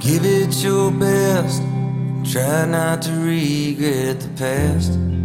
Give 0.00 0.26
it 0.26 0.62
your 0.62 0.90
best. 0.90 1.62
Try 2.30 2.66
not 2.66 3.00
to 3.02 3.12
regret 3.12 4.20
the 4.20 4.28
past. 4.36 5.23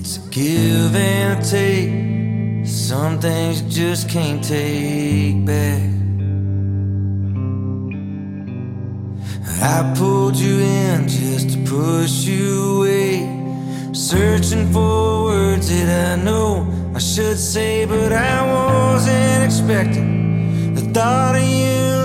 It's 0.00 0.16
a 0.16 0.30
give 0.30 0.96
and 0.96 1.44
take. 1.44 2.66
Some 2.66 3.20
things 3.20 3.60
you 3.60 3.68
just 3.68 4.08
can't 4.08 4.42
take 4.42 5.44
back. 5.44 5.82
I 9.62 9.94
pulled 9.98 10.36
you 10.36 10.58
in 10.58 11.06
just 11.06 11.50
to 11.50 11.58
push 11.66 12.24
you 12.24 12.78
away. 12.78 13.92
Searching 13.92 14.72
for 14.72 15.24
words 15.24 15.68
that 15.68 16.18
I 16.18 16.22
know 16.22 16.66
I 16.94 16.98
should 16.98 17.38
say, 17.38 17.84
but 17.84 18.10
I 18.10 18.36
wasn't 18.54 19.44
expecting 19.44 20.74
the 20.76 20.80
thought 20.94 21.36
of 21.36 21.42
you 21.42 21.99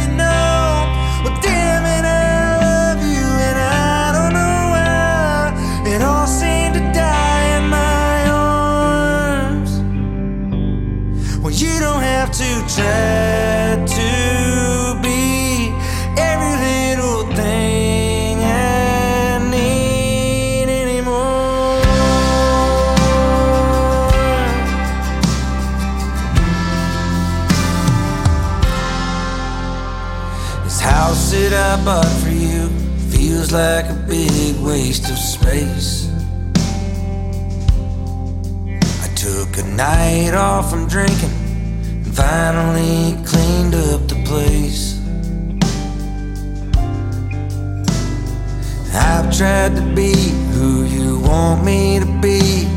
you 0.00 0.08
know 0.20 0.86
Well 1.24 1.36
damn 1.40 1.84
it 1.96 2.04
I 2.04 2.08
love 2.66 3.00
you 3.16 3.26
and 3.48 3.58
I 3.58 4.12
don't 4.16 4.32
know 4.38 4.58
why. 4.74 5.42
It 5.92 6.00
all 6.02 6.26
seemed 6.26 6.74
to 6.74 6.82
die 6.92 7.44
in 7.58 7.64
my 7.80 8.14
own 8.42 9.64
Well 11.42 11.52
you 11.52 11.74
don't 11.80 12.02
have 12.02 12.30
to 12.32 12.48
try 12.74 13.13
I 31.74 31.84
bought 31.84 32.06
for 32.22 32.28
you 32.28 32.68
feels 33.10 33.50
like 33.50 33.86
a 33.86 33.94
big 34.08 34.54
waste 34.60 35.10
of 35.10 35.18
space. 35.18 36.08
I 39.02 39.08
took 39.16 39.58
a 39.58 39.64
night 39.74 40.34
off 40.34 40.70
from 40.70 40.86
drinking 40.86 41.34
and 42.04 42.14
finally 42.14 43.20
cleaned 43.26 43.74
up 43.74 44.06
the 44.06 44.22
place. 44.24 45.00
I've 48.94 49.36
tried 49.36 49.74
to 49.74 49.82
be 49.96 50.14
who 50.54 50.84
you 50.84 51.18
want 51.18 51.64
me 51.64 51.98
to 51.98 52.06
be. 52.22 52.68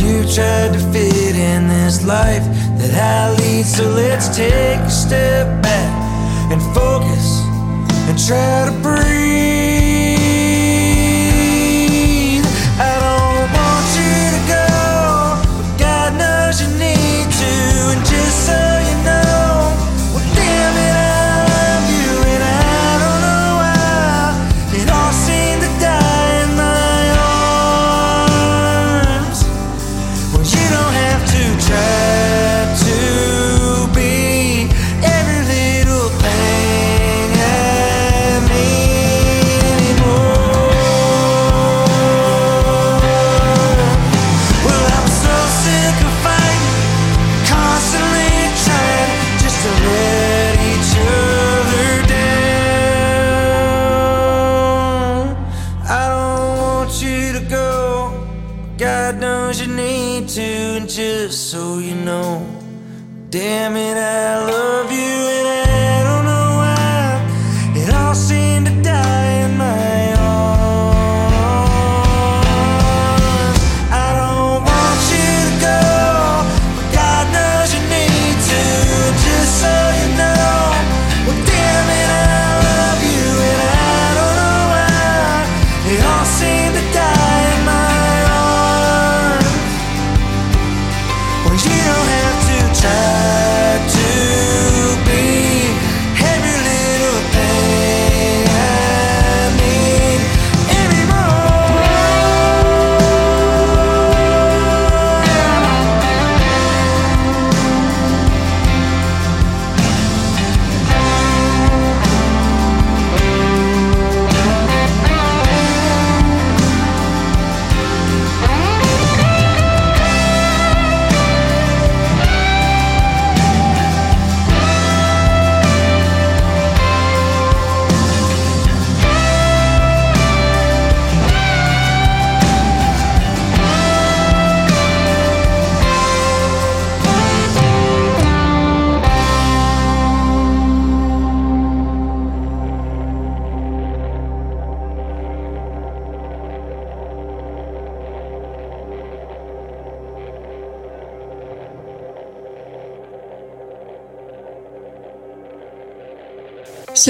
You 0.00 0.24
tried 0.34 0.72
to 0.72 0.80
fit 0.92 1.36
in 1.36 1.68
this 1.68 2.04
life 2.04 2.42
that 2.80 2.94
I 2.96 3.36
lead, 3.36 3.64
so 3.64 3.88
let's 3.90 4.36
take 4.36 4.80
a 4.80 4.90
step 4.90 5.62
back 5.62 6.50
and 6.50 6.60
focus 6.74 7.37
and 8.08 8.18
try 8.18 8.64
to 8.64 8.72
breathe. 8.82 9.47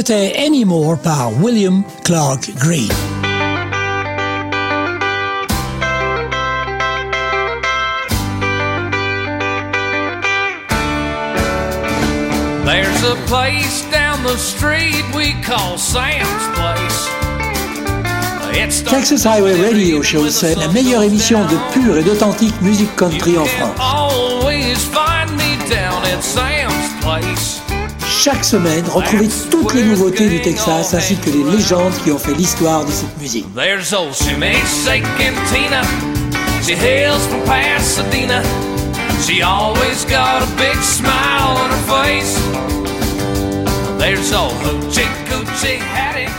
C'était 0.00 0.46
Anymore 0.46 0.96
par 0.98 1.32
William 1.42 1.82
Clark 2.04 2.54
Green. 2.54 2.86
There's 12.64 13.02
a 13.02 13.16
place 13.26 13.82
down 13.90 14.22
the 14.22 14.38
street 14.38 15.02
we 15.16 15.34
call 15.42 15.76
Sam's 15.76 16.46
Place. 16.54 17.08
Texas 18.84 19.24
Highway 19.26 19.60
Radio 19.60 20.00
Show, 20.04 20.28
c'est 20.28 20.54
la 20.54 20.68
meilleure 20.68 21.02
émission 21.02 21.40
de 21.40 21.56
pure 21.72 21.98
et 21.98 22.04
d'authentique 22.04 22.54
musique 22.62 22.94
country 22.94 23.36
en 23.36 23.46
France. 23.46 23.74
Chaque 28.20 28.44
semaine, 28.44 28.84
retrouvez 28.88 29.28
toutes 29.48 29.74
les 29.74 29.84
nouveautés 29.84 30.28
du 30.28 30.40
Texas 30.40 30.92
ainsi 30.92 31.16
que 31.18 31.30
les 31.30 31.44
légendes 31.44 31.92
qui 32.02 32.10
ont 32.10 32.18
fait 32.18 32.34
l'histoire 32.34 32.84
de 32.84 32.90
cette 32.90 33.16
musique. 33.20 33.46
There's 33.54 33.92
old 33.92 34.12
Tina. 35.46 35.82
She 36.60 36.72
hails 36.72 37.24
from 37.28 37.44
Pasadena. 37.44 38.42
She 39.24 39.40
always 39.42 40.04
got 40.04 40.42
a 40.42 40.46
big 40.56 40.76
smile 40.82 41.58
on 41.58 41.70
her 41.70 41.84
face. 41.86 42.34
There's 43.98 44.32
old 44.32 44.52
Hoochie 44.64 45.06
Coochie 45.28 45.78
Hattie. 45.78 46.37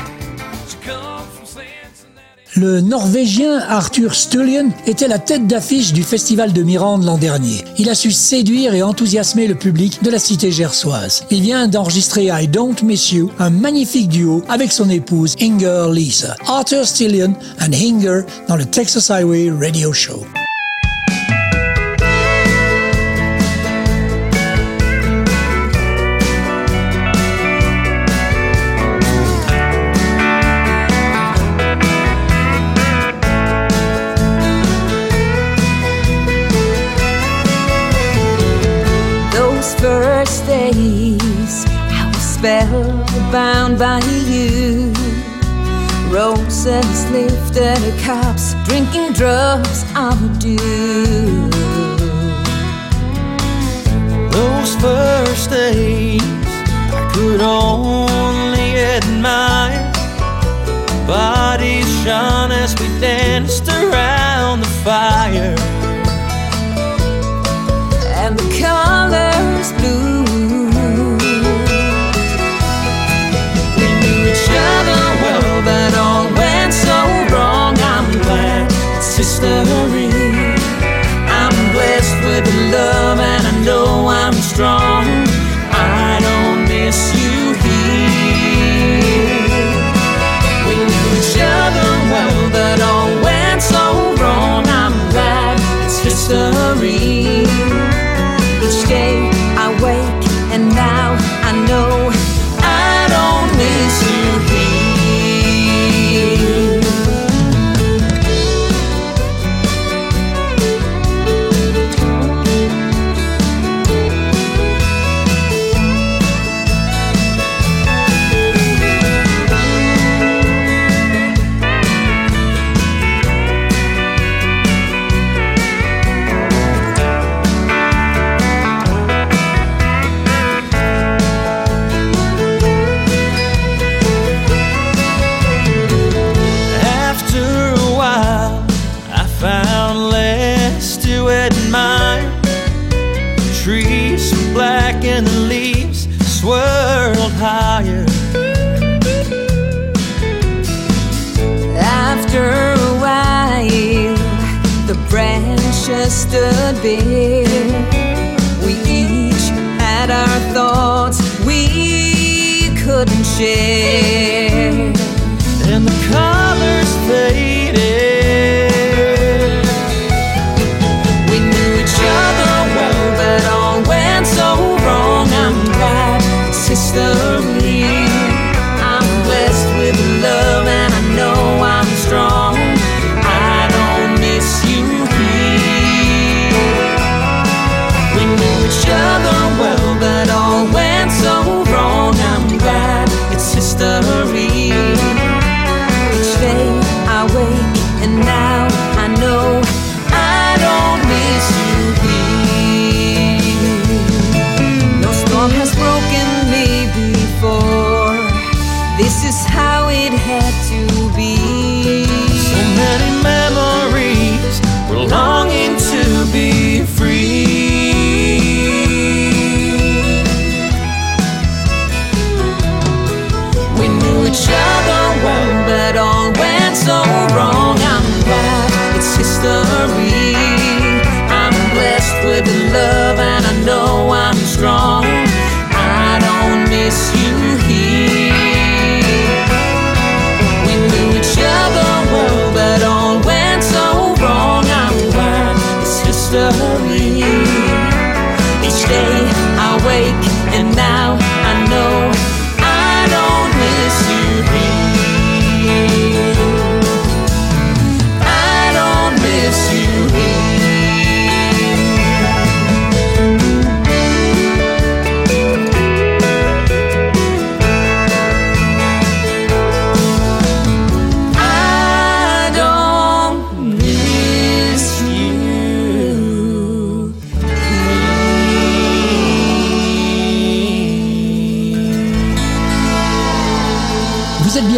Le 2.60 2.82
Norvégien 2.82 3.60
Arthur 3.70 4.14
Stullion 4.14 4.74
était 4.86 5.08
la 5.08 5.18
tête 5.18 5.48
d'affiche 5.48 5.94
du 5.94 6.04
Festival 6.04 6.52
de 6.52 6.62
Mirande 6.62 7.06
l'an 7.06 7.18
dernier. 7.18 7.64
Il 7.78 7.90
a 7.90 7.96
su 7.96 8.12
séduire 8.12 8.74
et 8.74 8.84
enthousiasmer 8.84 9.48
le 9.48 9.56
public 9.56 10.04
de 10.04 10.10
la 10.10 10.20
cité 10.20 10.52
gersoise. 10.52 11.24
Il 11.32 11.42
vient 11.42 11.70
d'enregistrer 11.70 12.26
I 12.26 12.50
Don't 12.50 12.76
Miss 12.84 13.14
You, 13.14 13.32
un 13.40 13.50
magnifique 13.50 14.10
duo 14.10 14.44
avec 14.50 14.74
son 14.74 14.90
épouse 14.90 15.38
Inger 15.42 15.88
Lisa. 15.94 16.36
Arthur 16.48 16.86
Stullion 16.86 17.34
and 17.62 17.72
Inger 17.72 18.24
dans 18.50 18.58
le 18.58 18.66
Texas 18.66 19.10
Highway 19.10 19.50
Radio 19.58 19.94
Show. 19.94 20.26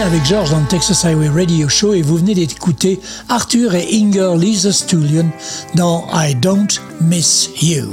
Avec 0.02 0.26
George 0.26 0.50
dans 0.50 0.60
le 0.60 0.66
Texas 0.66 1.06
Highway 1.06 1.30
Radio 1.30 1.70
Show 1.70 1.94
et 1.94 2.02
vous 2.02 2.18
venez 2.18 2.34
d'écouter 2.34 3.00
Arthur 3.30 3.76
et 3.76 3.88
Inger 3.94 4.34
Lisa 4.38 4.72
Stullion 4.72 5.30
dans 5.76 6.06
I 6.14 6.34
Don't 6.36 6.68
Miss 7.02 7.50
You. 7.62 7.92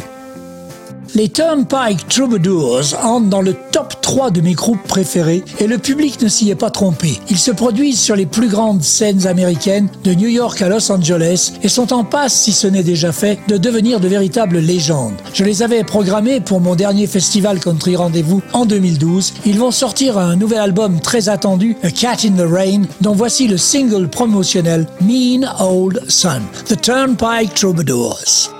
Les 1.14 1.28
Turnpike 1.28 2.08
Troubadours 2.08 2.94
entrent 3.02 3.28
dans 3.28 3.42
le 3.42 3.54
top 3.72 3.87
3 4.08 4.30
de 4.30 4.40
mes 4.40 4.54
groupes 4.54 4.82
préférés 4.88 5.44
et 5.60 5.66
le 5.66 5.76
public 5.76 6.22
ne 6.22 6.28
s'y 6.28 6.48
est 6.48 6.54
pas 6.54 6.70
trompé. 6.70 7.20
Ils 7.28 7.36
se 7.36 7.50
produisent 7.50 8.00
sur 8.00 8.16
les 8.16 8.24
plus 8.24 8.48
grandes 8.48 8.82
scènes 8.82 9.26
américaines 9.26 9.90
de 10.02 10.14
New 10.14 10.30
York 10.30 10.62
à 10.62 10.70
Los 10.70 10.90
Angeles 10.90 11.52
et 11.62 11.68
sont 11.68 11.92
en 11.92 12.04
passe, 12.04 12.32
si 12.32 12.52
ce 12.52 12.66
n'est 12.66 12.82
déjà 12.82 13.12
fait, 13.12 13.38
de 13.48 13.58
devenir 13.58 14.00
de 14.00 14.08
véritables 14.08 14.60
légendes. 14.60 15.12
Je 15.34 15.44
les 15.44 15.62
avais 15.62 15.84
programmés 15.84 16.40
pour 16.40 16.58
mon 16.60 16.74
dernier 16.74 17.06
festival 17.06 17.60
Country 17.60 17.96
Rendez-vous 17.96 18.40
en 18.54 18.64
2012. 18.64 19.34
Ils 19.44 19.58
vont 19.58 19.70
sortir 19.70 20.16
un 20.16 20.36
nouvel 20.36 20.60
album 20.60 21.00
très 21.00 21.28
attendu, 21.28 21.76
A 21.82 21.90
Cat 21.90 22.24
in 22.24 22.30
the 22.30 22.50
Rain, 22.50 22.84
dont 23.02 23.14
voici 23.14 23.46
le 23.46 23.58
single 23.58 24.08
promotionnel 24.08 24.86
Mean 25.02 25.46
Old 25.60 26.02
Son, 26.08 26.40
The 26.64 26.80
Turnpike 26.80 27.52
Troubadours. 27.52 28.54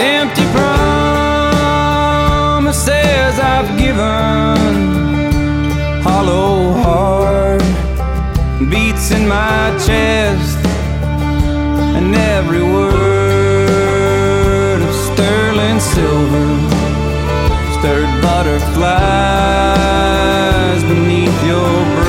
Empty 0.00 0.42
I've 3.66 3.78
given, 3.78 4.76
hollow 6.02 6.72
heart 6.84 7.62
beats 8.68 9.10
in 9.10 9.26
my 9.26 9.70
chest, 9.86 10.58
and 11.96 12.14
every 12.14 12.62
word 12.62 14.02
of 14.82 14.94
sterling 15.08 15.80
silver, 15.80 16.48
stirred 17.78 18.12
butterflies 18.20 18.84
beneath 20.84 21.42
your 21.46 21.84
breast, 21.94 22.03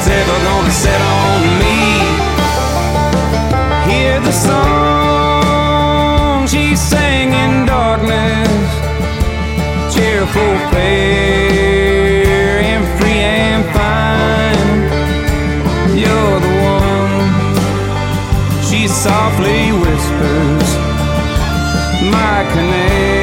it's 0.00 0.08
ever 0.08 0.38
gonna 0.48 0.70
set 0.70 0.98
on 0.98 1.40
me. 1.60 1.78
Hear 3.90 4.16
the 4.20 4.32
song 4.32 5.66
she 6.46 6.74
sang 6.74 7.34
in 7.34 7.66
darkness, 7.66 8.70
cheerful, 9.94 10.56
fair, 10.70 12.60
and 12.72 12.84
free 12.98 13.22
and 13.44 13.62
fine. 13.76 14.80
You're 16.02 16.40
the 16.46 16.54
one. 16.78 17.28
She 18.64 18.80
softly 18.88 19.62
whispers 19.82 20.70
my 22.10 22.36
canary 22.54 23.19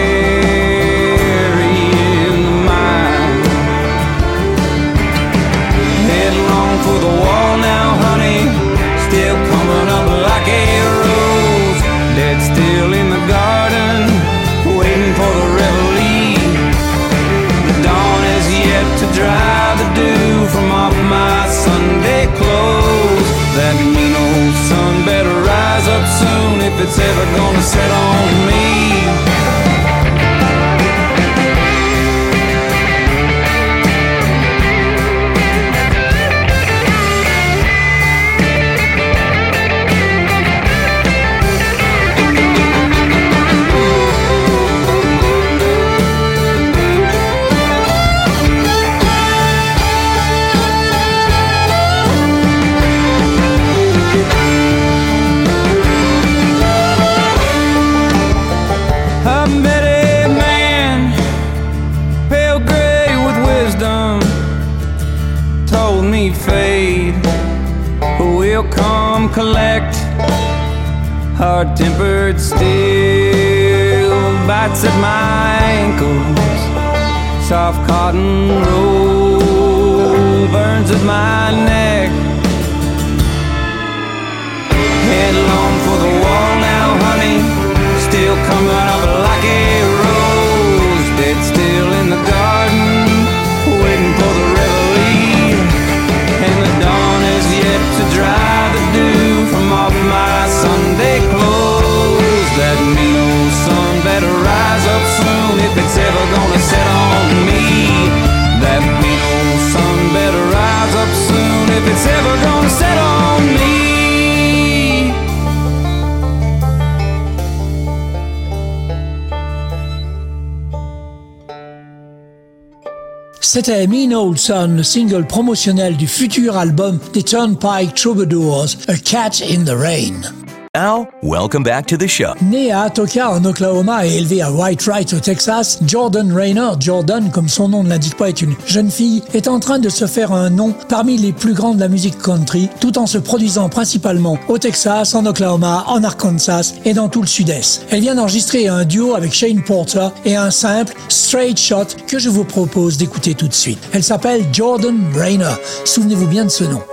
C'était 123.58 123.88
Mean 123.88 124.14
Old 124.14 124.38
Son, 124.38 124.68
le 124.68 124.84
single 124.84 125.26
promotionnel 125.26 125.98
du 125.98 126.06
futur 126.06 126.56
album 126.58 127.00
des 127.12 127.24
Turnpike 127.24 127.96
Troubadours, 127.96 128.68
A 128.88 128.96
Cat 128.98 129.42
in 129.42 129.66
the 129.66 129.76
Rain. 129.76 130.37
Now, 130.78 131.08
welcome 131.24 131.64
back 131.64 131.88
to 131.88 131.98
the 131.98 132.08
show. 132.08 132.36
Né 132.40 132.72
à 132.72 132.84
Atoka, 132.84 133.32
en 133.32 133.44
Oklahoma 133.46 134.06
et 134.06 134.18
élevé 134.18 134.44
à 134.44 134.52
Whitewright 134.52 135.12
au 135.14 135.20
Texas, 135.20 135.80
Jordan 135.88 136.32
Rayner, 136.32 136.70
Jordan, 136.80 137.32
comme 137.32 137.50
son 137.50 137.68
nom 137.68 137.84
ne 137.84 137.90
l'indique 137.90 138.16
pas, 138.16 138.30
est 138.30 138.44
une 138.44 138.54
jeune 138.68 138.92
fille, 138.92 139.24
est 139.34 139.48
en 139.48 139.60
train 139.60 139.80
de 139.80 139.90
se 139.90 140.06
faire 140.06 140.32
un 140.32 140.52
nom 140.52 140.76
parmi 140.88 141.18
les 141.18 141.34
plus 141.34 141.56
grands 141.56 141.74
de 141.74 141.80
la 141.80 141.88
musique 141.88 142.20
country, 142.22 142.70
tout 142.80 143.00
en 143.00 143.08
se 143.08 143.18
produisant 143.18 143.70
principalement 143.70 144.38
au 144.50 144.60
Texas, 144.60 145.16
en 145.16 145.26
Oklahoma, 145.26 145.84
en 145.88 146.04
Arkansas 146.04 146.76
et 146.86 146.94
dans 146.94 147.10
tout 147.10 147.22
le 147.22 147.28
sud-est. 147.28 147.88
Elle 147.90 148.02
vient 148.02 148.14
d'enregistrer 148.14 148.68
un 148.68 148.86
duo 148.86 149.16
avec 149.16 149.34
Shane 149.34 149.64
Porter 149.64 150.10
et 150.26 150.36
un 150.36 150.52
simple 150.52 150.94
Straight 151.10 151.60
Shot 151.60 151.88
que 152.06 152.20
je 152.20 152.30
vous 152.30 152.44
propose 152.44 152.98
d'écouter 152.98 153.34
tout 153.34 153.48
de 153.48 153.54
suite. 153.54 153.80
Elle 153.94 154.04
s'appelle 154.04 154.46
Jordan 154.54 154.96
Rayner. 155.16 155.56
Souvenez-vous 155.86 156.28
bien 156.28 156.46
de 156.46 156.52
ce 156.52 156.66
nom. 156.66 156.84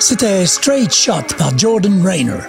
C'était 0.00 0.46
Straight 0.46 0.94
Shot 0.94 1.36
par 1.36 1.56
Jordan 1.58 2.00
Rayner. 2.02 2.40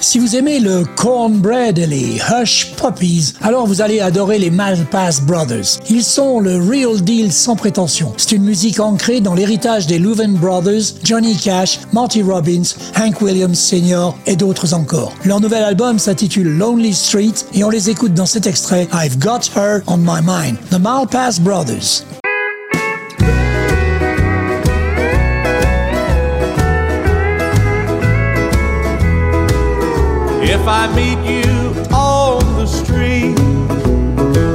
Si 0.00 0.18
vous 0.18 0.34
aimez 0.34 0.58
le 0.58 0.84
cornbread 0.96 1.78
et 1.78 1.86
les 1.86 2.20
hush 2.20 2.72
puppies, 2.76 3.32
alors 3.42 3.64
vous 3.64 3.80
allez 3.80 4.00
adorer 4.00 4.40
les 4.40 4.50
Malpass 4.50 5.20
Brothers. 5.20 5.78
Ils 5.88 6.02
sont 6.02 6.40
le 6.40 6.56
real 6.56 7.00
deal 7.00 7.32
sans 7.32 7.54
prétention. 7.54 8.12
C'est 8.16 8.32
une 8.32 8.42
musique 8.42 8.80
ancrée 8.80 9.20
dans 9.20 9.34
l'héritage 9.34 9.86
des 9.86 10.00
Leuven 10.00 10.34
Brothers, 10.34 10.96
Johnny 11.04 11.36
Cash, 11.36 11.78
Marty 11.92 12.22
Robbins, 12.22 12.74
Hank 12.98 13.22
Williams 13.22 13.58
Sr. 13.58 14.12
et 14.26 14.34
d'autres 14.34 14.74
encore. 14.74 15.14
Leur 15.24 15.40
nouvel 15.40 15.62
album 15.62 16.00
s'intitule 16.00 16.58
Lonely 16.58 16.92
Street 16.92 17.34
et 17.54 17.62
on 17.62 17.70
les 17.70 17.88
écoute 17.88 18.14
dans 18.14 18.26
cet 18.26 18.48
extrait 18.48 18.88
I've 18.92 19.16
Got 19.18 19.52
Her 19.54 19.80
on 19.86 19.98
My 19.98 20.20
Mind, 20.22 20.58
The 20.70 20.80
Malpass 20.80 21.38
Brothers. 21.38 22.04
if 30.48 30.66
I 30.68 30.86
meet 30.94 31.18
you 31.28 31.50
on 31.92 32.40
the 32.56 32.66
street 32.66 33.38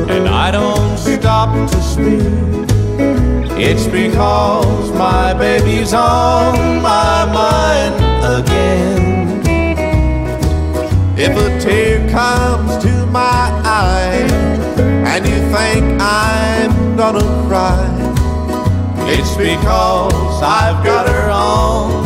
and 0.09 0.27
I 0.27 0.49
don't 0.51 0.97
stop 0.97 1.69
to 1.69 1.81
speak. 1.81 2.69
It's 3.59 3.87
because 3.87 4.89
my 4.91 5.33
baby's 5.33 5.93
on 5.93 6.81
my 6.81 7.25
mind 7.39 7.95
again. 8.39 9.41
If 11.17 11.35
a 11.37 11.59
tear 11.59 12.09
comes 12.09 12.81
to 12.83 13.05
my 13.07 13.45
eye 13.63 14.27
and 15.05 15.27
you 15.27 15.39
think 15.55 16.01
I'm 16.01 16.95
gonna 16.95 17.27
cry, 17.47 17.85
it's 19.13 19.35
because 19.35 20.41
I've 20.41 20.83
got 20.85 21.07
her 21.07 21.29
on 21.29 22.00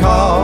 call. 0.00 0.35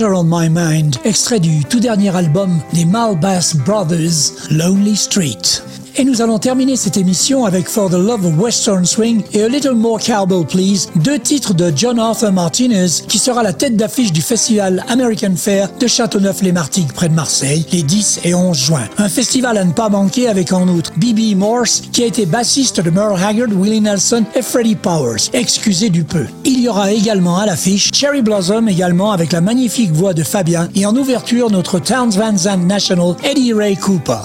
Her 0.00 0.14
on 0.14 0.24
My 0.24 0.48
Mind, 0.50 0.96
extrait 1.04 1.40
du 1.40 1.64
tout 1.64 1.80
dernier 1.80 2.14
album 2.14 2.60
des 2.74 2.84
Malpass 2.84 3.56
Brothers, 3.56 4.32
Lonely 4.50 4.94
Street. 4.94 5.65
Et 5.98 6.04
nous 6.04 6.20
allons 6.20 6.38
terminer 6.38 6.76
cette 6.76 6.98
émission 6.98 7.46
avec 7.46 7.70
For 7.70 7.88
the 7.88 7.94
Love 7.94 8.26
of 8.26 8.38
Western 8.38 8.84
Swing 8.84 9.22
et 9.32 9.44
A 9.44 9.48
Little 9.48 9.74
More 9.74 9.98
Cowbell 9.98 10.44
Please, 10.44 10.88
deux 10.96 11.18
titres 11.18 11.54
de 11.54 11.72
John 11.74 11.98
Arthur 11.98 12.32
Martinez 12.32 12.88
qui 13.08 13.18
sera 13.18 13.42
la 13.42 13.54
tête 13.54 13.76
d'affiche 13.76 14.12
du 14.12 14.20
festival 14.20 14.84
American 14.88 15.34
Fair 15.36 15.70
de 15.80 15.86
Châteauneuf-les-Martigues 15.86 16.92
près 16.92 17.08
de 17.08 17.14
Marseille 17.14 17.64
les 17.72 17.82
10 17.82 18.20
et 18.24 18.34
11 18.34 18.54
juin. 18.54 18.82
Un 18.98 19.08
festival 19.08 19.56
à 19.56 19.64
ne 19.64 19.72
pas 19.72 19.88
manquer 19.88 20.28
avec 20.28 20.52
en 20.52 20.68
outre 20.68 20.92
B.B. 20.98 21.34
Morse 21.34 21.84
qui 21.92 22.02
a 22.02 22.06
été 22.06 22.26
bassiste 22.26 22.78
de 22.82 22.90
Merle 22.90 23.18
Haggard, 23.18 23.48
Willie 23.58 23.80
Nelson 23.80 24.24
et 24.34 24.42
Freddie 24.42 24.74
Powers. 24.74 25.30
Excusez 25.32 25.88
du 25.88 26.04
peu. 26.04 26.26
Il 26.44 26.60
y 26.60 26.68
aura 26.68 26.92
également 26.92 27.38
à 27.38 27.46
l'affiche 27.46 27.90
Cherry 27.94 28.20
Blossom 28.20 28.68
également 28.68 29.12
avec 29.12 29.32
la 29.32 29.40
magnifique 29.40 29.92
voix 29.92 30.12
de 30.12 30.24
Fabien 30.24 30.68
et 30.74 30.84
en 30.84 30.94
ouverture 30.94 31.50
notre 31.50 31.78
Towns 31.78 32.10
Van 32.10 32.36
Zandt 32.36 32.66
National 32.66 33.16
Eddie 33.24 33.54
Ray 33.54 33.76
Cooper. 33.76 34.18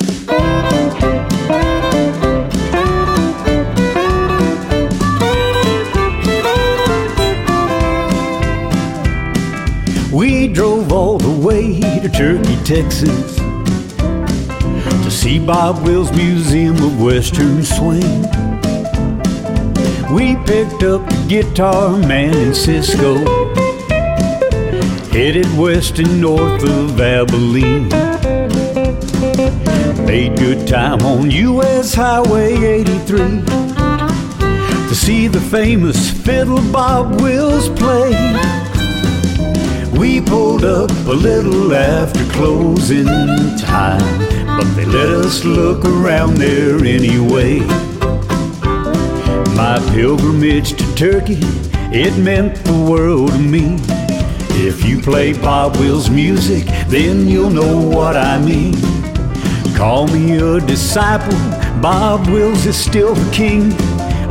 We 10.42 10.48
drove 10.48 10.92
all 10.92 11.20
the 11.20 11.30
way 11.30 11.80
to 12.00 12.10
Turkey, 12.10 12.56
Texas 12.64 13.36
to 15.04 15.12
see 15.12 15.38
Bob 15.38 15.84
Wills' 15.86 16.12
Museum 16.14 16.78
of 16.78 17.00
Western 17.00 17.62
Swing. 17.62 18.24
We 20.12 20.36
picked 20.48 20.82
up 20.82 21.08
the 21.08 21.26
guitar 21.30 21.96
man 21.96 22.36
in 22.36 22.56
Cisco, 22.56 23.20
headed 25.12 25.46
west 25.60 26.00
and 26.00 26.20
north 26.20 26.64
of 26.64 27.00
Abilene. 27.00 27.90
Made 30.08 30.40
good 30.40 30.68
time 30.68 31.04
on 31.04 31.30
US 31.30 31.94
Highway 31.94 32.56
83 32.56 33.18
to 34.90 34.96
see 34.96 35.28
the 35.28 35.40
famous 35.52 36.10
fiddle 36.10 36.64
Bob 36.72 37.22
Wills 37.22 37.70
play. 37.70 38.71
We 40.02 40.20
pulled 40.20 40.66
up 40.66 40.90
a 41.06 41.14
little 41.14 41.76
after 41.76 42.26
closing 42.32 43.06
time, 43.60 44.18
but 44.48 44.64
they 44.76 44.84
let 44.84 45.10
us 45.10 45.46
look 45.46 45.86
around 45.86 46.38
there 46.38 46.78
anyway. 46.78 47.60
My 49.56 49.80
pilgrimage 49.94 50.74
to 50.74 50.96
Turkey, 50.96 51.38
it 51.94 52.18
meant 52.18 52.56
the 52.66 52.74
world 52.74 53.30
to 53.34 53.38
me. 53.38 53.78
If 54.68 54.84
you 54.84 55.00
play 55.00 55.34
Bob 55.34 55.76
Wills 55.76 56.10
music, 56.10 56.66
then 56.88 57.28
you'll 57.28 57.52
know 57.52 57.78
what 57.78 58.18
I 58.18 58.40
mean. 58.40 58.74
Call 59.76 60.08
me 60.08 60.36
a 60.38 60.60
disciple, 60.62 61.38
Bob 61.80 62.26
Wills 62.26 62.66
is 62.66 62.76
still 62.76 63.14
the 63.14 63.32
king. 63.32 63.70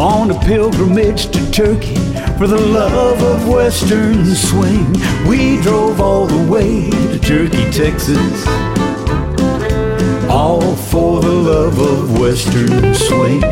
On 0.01 0.30
a 0.30 0.40
pilgrimage 0.40 1.26
to 1.26 1.51
Turkey 1.51 1.94
for 2.38 2.46
the 2.46 2.59
love 2.59 3.22
of 3.22 3.46
Western 3.46 4.34
swing. 4.34 4.90
We 5.28 5.61
drove 5.61 6.01
all 6.01 6.26
the 6.26 6.51
way 6.51 6.88
to 6.88 7.18
Turkey, 7.18 7.70
Texas, 7.70 8.46
all 10.30 10.74
for 10.74 11.20
the 11.20 11.28
love 11.28 11.78
of 11.78 12.18
Western 12.18 12.94
swing. 12.94 13.42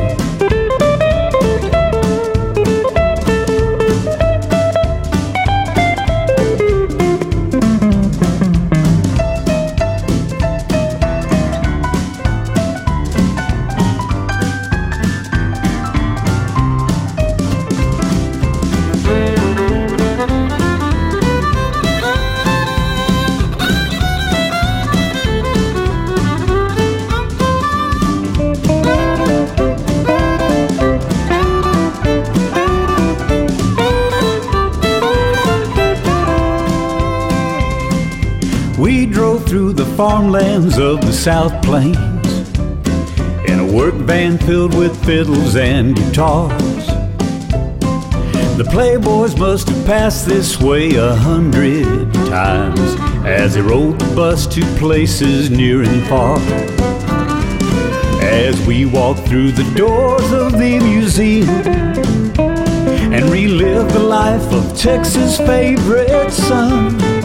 Farmlands 40.18 40.78
of 40.78 41.00
the 41.02 41.12
South 41.12 41.52
Plains 41.62 42.58
in 43.48 43.60
a 43.60 43.72
work 43.72 43.94
van 43.94 44.36
filled 44.36 44.76
with 44.76 44.92
fiddles 45.04 45.54
and 45.54 45.94
guitars. 45.94 46.86
The 48.56 48.66
playboys 48.68 49.38
must 49.38 49.68
have 49.68 49.86
passed 49.86 50.26
this 50.26 50.60
way 50.60 50.96
a 50.96 51.14
hundred 51.14 52.12
times 52.14 52.80
as 53.24 53.54
they 53.54 53.60
rode 53.60 54.00
the 54.00 54.12
bus 54.16 54.48
to 54.56 54.60
places 54.76 55.50
near 55.50 55.82
and 55.82 56.04
far. 56.08 56.36
As 58.20 58.60
we 58.66 58.86
walked 58.86 59.20
through 59.20 59.52
the 59.52 59.72
doors 59.76 60.32
of 60.32 60.50
the 60.50 60.80
museum 60.80 61.48
and 63.14 63.24
relived 63.30 63.92
the 63.92 64.00
life 64.00 64.52
of 64.52 64.76
Texas' 64.76 65.38
favorite 65.38 66.32
son. 66.32 67.17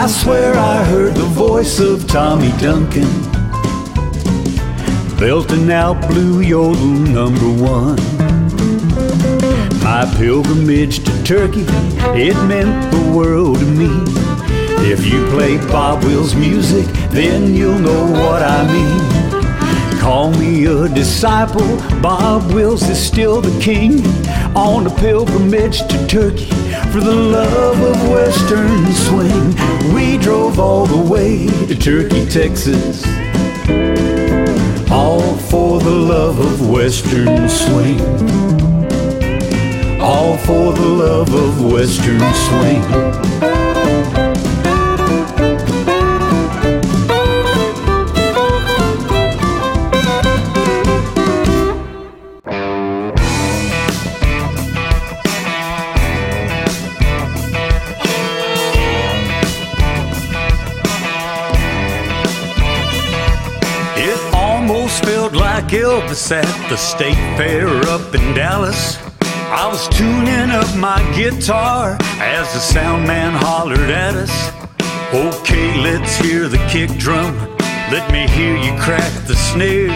I 0.00 0.06
swear 0.06 0.54
I 0.54 0.84
heard 0.84 1.16
the 1.16 1.24
voice 1.24 1.80
of 1.80 2.06
Tommy 2.06 2.52
Duncan 2.58 3.10
belting 5.18 5.72
out 5.72 6.00
Blue 6.06 6.40
Yodel 6.40 6.86
number 6.86 7.50
one. 7.60 7.96
My 9.82 10.08
pilgrimage 10.16 11.02
to 11.02 11.24
Turkey, 11.24 11.64
it 12.16 12.36
meant 12.46 12.92
the 12.92 13.10
world 13.10 13.58
to 13.58 13.66
me. 13.66 13.90
If 14.88 15.04
you 15.04 15.26
play 15.30 15.56
Bob 15.66 16.04
Wills 16.04 16.36
music, 16.36 16.86
then 17.10 17.52
you'll 17.52 17.80
know 17.80 18.04
what 18.04 18.44
I 18.44 18.72
mean. 18.72 19.98
Call 19.98 20.30
me 20.30 20.66
a 20.66 20.88
disciple, 20.88 21.76
Bob 22.00 22.52
Wills 22.52 22.88
is 22.88 23.04
still 23.04 23.40
the 23.40 23.60
king. 23.60 24.06
On 24.54 24.86
a 24.86 24.90
pilgrimage 24.90 25.80
to 25.88 26.06
Turkey 26.06 26.67
for 26.92 27.00
the 27.00 27.14
love 27.14 27.80
of 27.80 28.08
Western 28.08 28.86
swing. 28.92 29.94
We 29.94 30.16
drove 30.18 30.58
all 30.58 30.86
the 30.86 30.96
way 30.96 31.46
to 31.66 31.74
Turkey, 31.74 32.24
Texas, 32.26 33.04
all 34.90 35.36
for 35.36 35.80
the 35.80 35.90
love 35.90 36.38
of 36.38 36.68
Western 36.68 37.48
swing. 37.48 38.00
All 40.00 40.38
for 40.38 40.72
the 40.72 40.88
love 40.88 41.34
of 41.34 41.72
Western 41.72 42.20
swing. 42.34 43.57
Elvis 65.70 66.30
at 66.32 66.68
the 66.70 66.76
state 66.76 67.14
fair 67.36 67.68
up 67.88 68.14
in 68.14 68.34
Dallas. 68.34 68.96
I 69.50 69.68
was 69.68 69.88
tuning 69.88 70.50
up 70.50 70.68
my 70.76 71.00
guitar 71.14 71.96
as 72.20 72.52
the 72.54 72.60
sound 72.60 73.06
man 73.06 73.32
hollered 73.34 73.90
at 73.90 74.14
us. 74.14 74.32
Okay, 75.12 75.80
let's 75.80 76.16
hear 76.16 76.48
the 76.48 76.58
kick 76.68 76.90
drum. 76.98 77.34
Let 77.90 78.10
me 78.12 78.26
hear 78.28 78.56
you 78.56 78.72
crack 78.80 79.12
the 79.26 79.36
snare. 79.36 79.90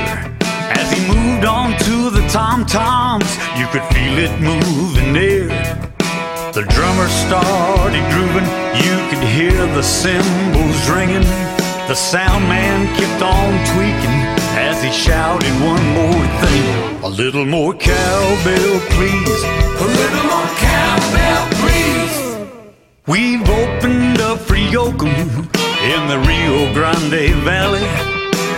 As 0.76 0.92
he 0.92 1.00
moved 1.08 1.44
on 1.44 1.78
to 1.78 2.10
the 2.10 2.26
tom 2.28 2.66
toms, 2.66 3.30
you 3.58 3.66
could 3.68 3.84
feel 3.94 4.18
it 4.18 4.34
moving 4.40 5.12
there. 5.12 5.48
The 6.52 6.64
drummer 6.68 7.08
started 7.08 8.04
grooving, 8.12 8.48
you 8.76 8.94
could 9.08 9.24
hear 9.28 9.56
the 9.74 9.82
cymbals 9.82 10.90
ringing. 10.90 11.26
The 11.88 11.94
sound 11.94 12.44
man 12.44 12.86
kept 12.96 13.22
on 13.22 13.52
tweaking 13.72 14.21
as 14.72 14.82
he 14.82 14.90
shouted 14.90 15.52
one 15.72 15.84
more 16.00 16.24
thing. 16.42 17.04
A 17.04 17.08
little 17.08 17.44
more 17.44 17.74
cowbell, 17.74 18.74
please. 18.96 19.40
A 19.84 19.88
little 20.00 20.24
more 20.32 20.50
cowbell, 20.68 21.44
please. 21.60 22.16
We've 23.06 23.46
opened 23.62 24.20
up 24.20 24.38
for 24.38 24.56
Yoakam 24.74 25.18
in 25.92 26.00
the 26.12 26.18
Rio 26.28 26.72
Grande 26.72 27.34
Valley. 27.50 27.86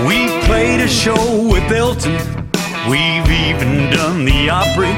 We've 0.08 0.36
played 0.44 0.80
a 0.80 0.88
show 0.88 1.24
with 1.52 1.66
Elton. 1.72 2.16
We've 2.88 3.30
even 3.46 3.90
done 3.90 4.24
the 4.24 4.50
Opry. 4.50 4.94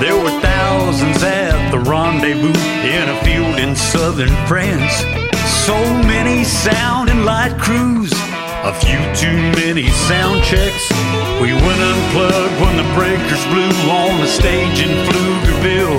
There 0.00 0.16
were 0.22 0.36
thousands 0.40 1.22
at 1.22 1.70
the 1.70 1.80
rendezvous 1.80 2.58
in 2.96 3.04
a 3.14 3.16
field 3.24 3.58
in 3.58 3.76
southern 3.76 4.34
France. 4.46 4.94
So 5.66 5.76
many 6.12 6.44
sound 6.44 7.10
and 7.10 7.24
light 7.24 7.56
crews, 7.58 8.12
a 8.66 8.74
few 8.74 8.98
too 9.14 9.36
many 9.54 9.86
sound 10.10 10.42
checks. 10.42 10.90
We 11.40 11.52
went 11.52 11.80
unplugged 11.80 12.60
when 12.60 12.76
the 12.76 12.88
breakers 12.98 13.44
blew 13.46 13.70
on 13.88 14.18
the 14.20 14.26
stage 14.26 14.80
in 14.82 14.90
Pflugerville. 15.06 15.98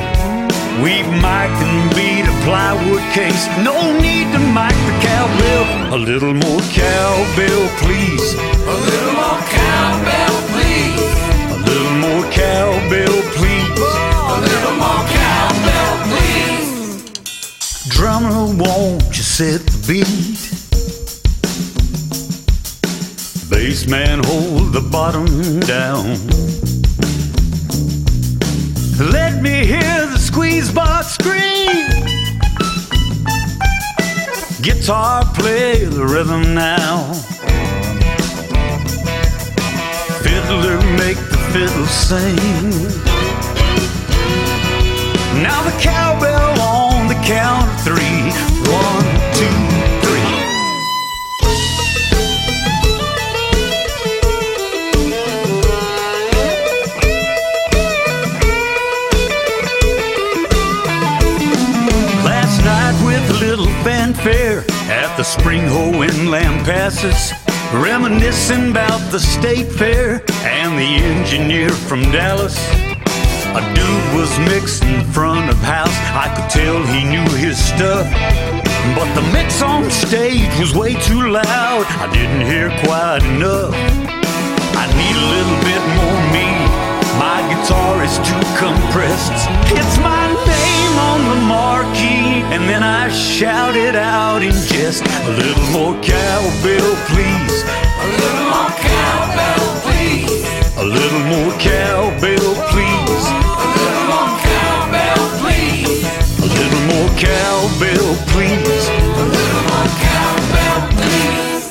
We've 0.83 1.07
mic'd 1.23 1.63
and 1.63 1.95
beat 1.95 2.27
a 2.27 2.35
plywood 2.43 3.01
case. 3.15 3.47
No 3.63 3.77
need 3.97 4.27
to 4.33 4.39
mic 4.51 4.75
the 4.83 4.95
cowbell. 4.99 5.95
A 5.95 5.99
little 5.99 6.33
more 6.33 6.59
cowbell, 6.75 7.63
please. 7.79 8.33
A 8.35 8.77
little 8.89 9.15
more 9.15 9.41
cowbell, 9.47 10.35
please. 10.51 10.99
A 11.55 11.59
little 11.63 11.95
more 12.03 12.25
cowbell, 12.35 13.17
please. 13.39 13.79
A 13.79 14.37
little 14.43 14.75
more 14.75 15.03
cowbell, 15.15 15.93
please. 16.11 17.03
Drummer, 17.87 18.43
won't 18.61 19.07
you 19.15 19.23
set 19.23 19.61
the 19.65 19.77
beat? 19.87 20.46
Bass 23.49 23.87
man, 23.87 24.21
hold 24.25 24.73
the 24.73 24.81
bottom 24.81 25.25
down. 25.61 26.05
Let 29.11 29.41
me 29.41 29.65
hear 29.65 30.05
the 30.07 30.17
squeeze 30.19 30.71
box 30.71 31.13
scream. 31.13 31.87
Guitar, 34.61 35.23
play 35.33 35.85
the 35.85 36.05
rhythm 36.05 36.53
now. 36.53 37.13
Fiddler, 40.23 40.79
make 40.97 41.17
the 41.17 41.37
fiddle 41.53 41.85
sing. 41.87 42.35
Now 45.41 45.63
the 45.63 45.77
cowbell 45.79 46.59
on 46.59 47.07
the 47.07 47.19
count 47.25 47.69
of 47.69 47.81
three. 47.83 48.31
One, 48.69 49.07
two, 49.37 49.56
the 65.17 65.23
Spring 65.23 65.65
Hole 65.65 66.03
in 66.03 66.29
Lampasas. 66.29 67.33
Reminiscing 67.73 68.69
about 68.69 68.99
the 69.11 69.19
state 69.19 69.65
fair 69.65 70.21
and 70.45 70.77
the 70.77 71.03
engineer 71.09 71.69
from 71.69 72.03
Dallas. 72.11 72.55
A 73.57 73.61
dude 73.73 74.13
was 74.13 74.29
mixing 74.45 74.93
in 74.93 75.03
front 75.05 75.49
of 75.49 75.57
house. 75.57 75.97
I 76.13 76.31
could 76.35 76.49
tell 76.51 76.85
he 76.85 77.03
knew 77.03 77.27
his 77.35 77.57
stuff. 77.57 78.05
But 78.93 79.09
the 79.15 79.25
mix 79.33 79.63
on 79.63 79.89
stage 79.89 80.53
was 80.59 80.75
way 80.75 80.93
too 80.93 81.31
loud. 81.31 81.85
I 81.97 82.07
didn't 82.13 82.45
hear 82.45 82.69
quite 82.85 83.23
enough. 83.33 83.73
I 84.77 84.85
need 85.01 85.17
a 85.17 85.27
little 85.33 85.59
bit 85.65 85.81
more 85.97 86.21
me. 86.29 86.45
My 87.17 87.41
guitar 87.49 88.03
is 88.03 88.17
too 88.21 88.45
compressed. 88.61 89.49
It's 89.73 89.97
my 89.97 90.27
on 90.97 91.19
the 91.29 91.39
marquee. 91.45 92.41
And 92.53 92.63
then 92.69 92.83
I 92.83 93.09
shout 93.09 93.75
it 93.75 93.95
out 93.95 94.41
in 94.41 94.51
jest. 94.51 95.03
A 95.03 95.31
little 95.41 95.67
more 95.77 95.95
cowbell, 96.01 96.91
please. 97.11 97.57
A 98.03 98.07
little 98.21 98.45
more 98.53 98.71
cowbell, 98.89 99.65
please. 99.85 100.31
A 100.77 100.85
little 100.85 101.23
more 101.33 101.53
cowbell, 101.59 102.53
please. 102.73 103.25
A 103.65 103.71
little 103.77 104.05
more 104.13 104.33
cowbell, 104.49 105.25
please. 105.41 106.03
A 106.39 106.47
little 106.57 106.83
more 106.91 107.09
cowbell, 107.17 108.09
please. 108.33 108.66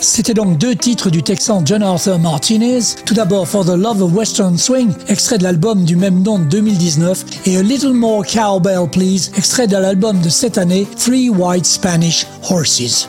C'était 0.07 0.35
donc 0.35 0.57
deux 0.57 0.77
titres 0.77 1.11
du 1.11 1.25
Texan 1.25 1.63
John 1.65 1.83
Arthur 1.83 2.21
Martinez. 2.21 2.79
Tout 3.05 3.15
d'abord 3.15 3.49
For 3.49 3.65
the 3.65 3.77
Love 3.77 4.03
of 4.03 4.13
Western 4.13 4.57
Swing, 4.57 4.93
extrait 5.09 5.37
de 5.37 5.43
l'album 5.43 5.85
du 5.85 5.97
même 5.97 6.23
nom 6.23 6.39
de 6.39 6.45
2019, 6.45 7.25
et 7.47 7.57
A 7.57 7.63
Little 7.63 7.93
More 7.93 8.25
Cowbell 8.25 8.89
Please, 8.89 9.33
extrait 9.37 9.67
de 9.67 9.77
l'album 9.77 10.21
de 10.21 10.29
cette 10.29 10.59
année, 10.59 10.87
Three 10.97 11.29
White 11.29 11.67
Spanish 11.67 12.25
Horses. 12.49 13.09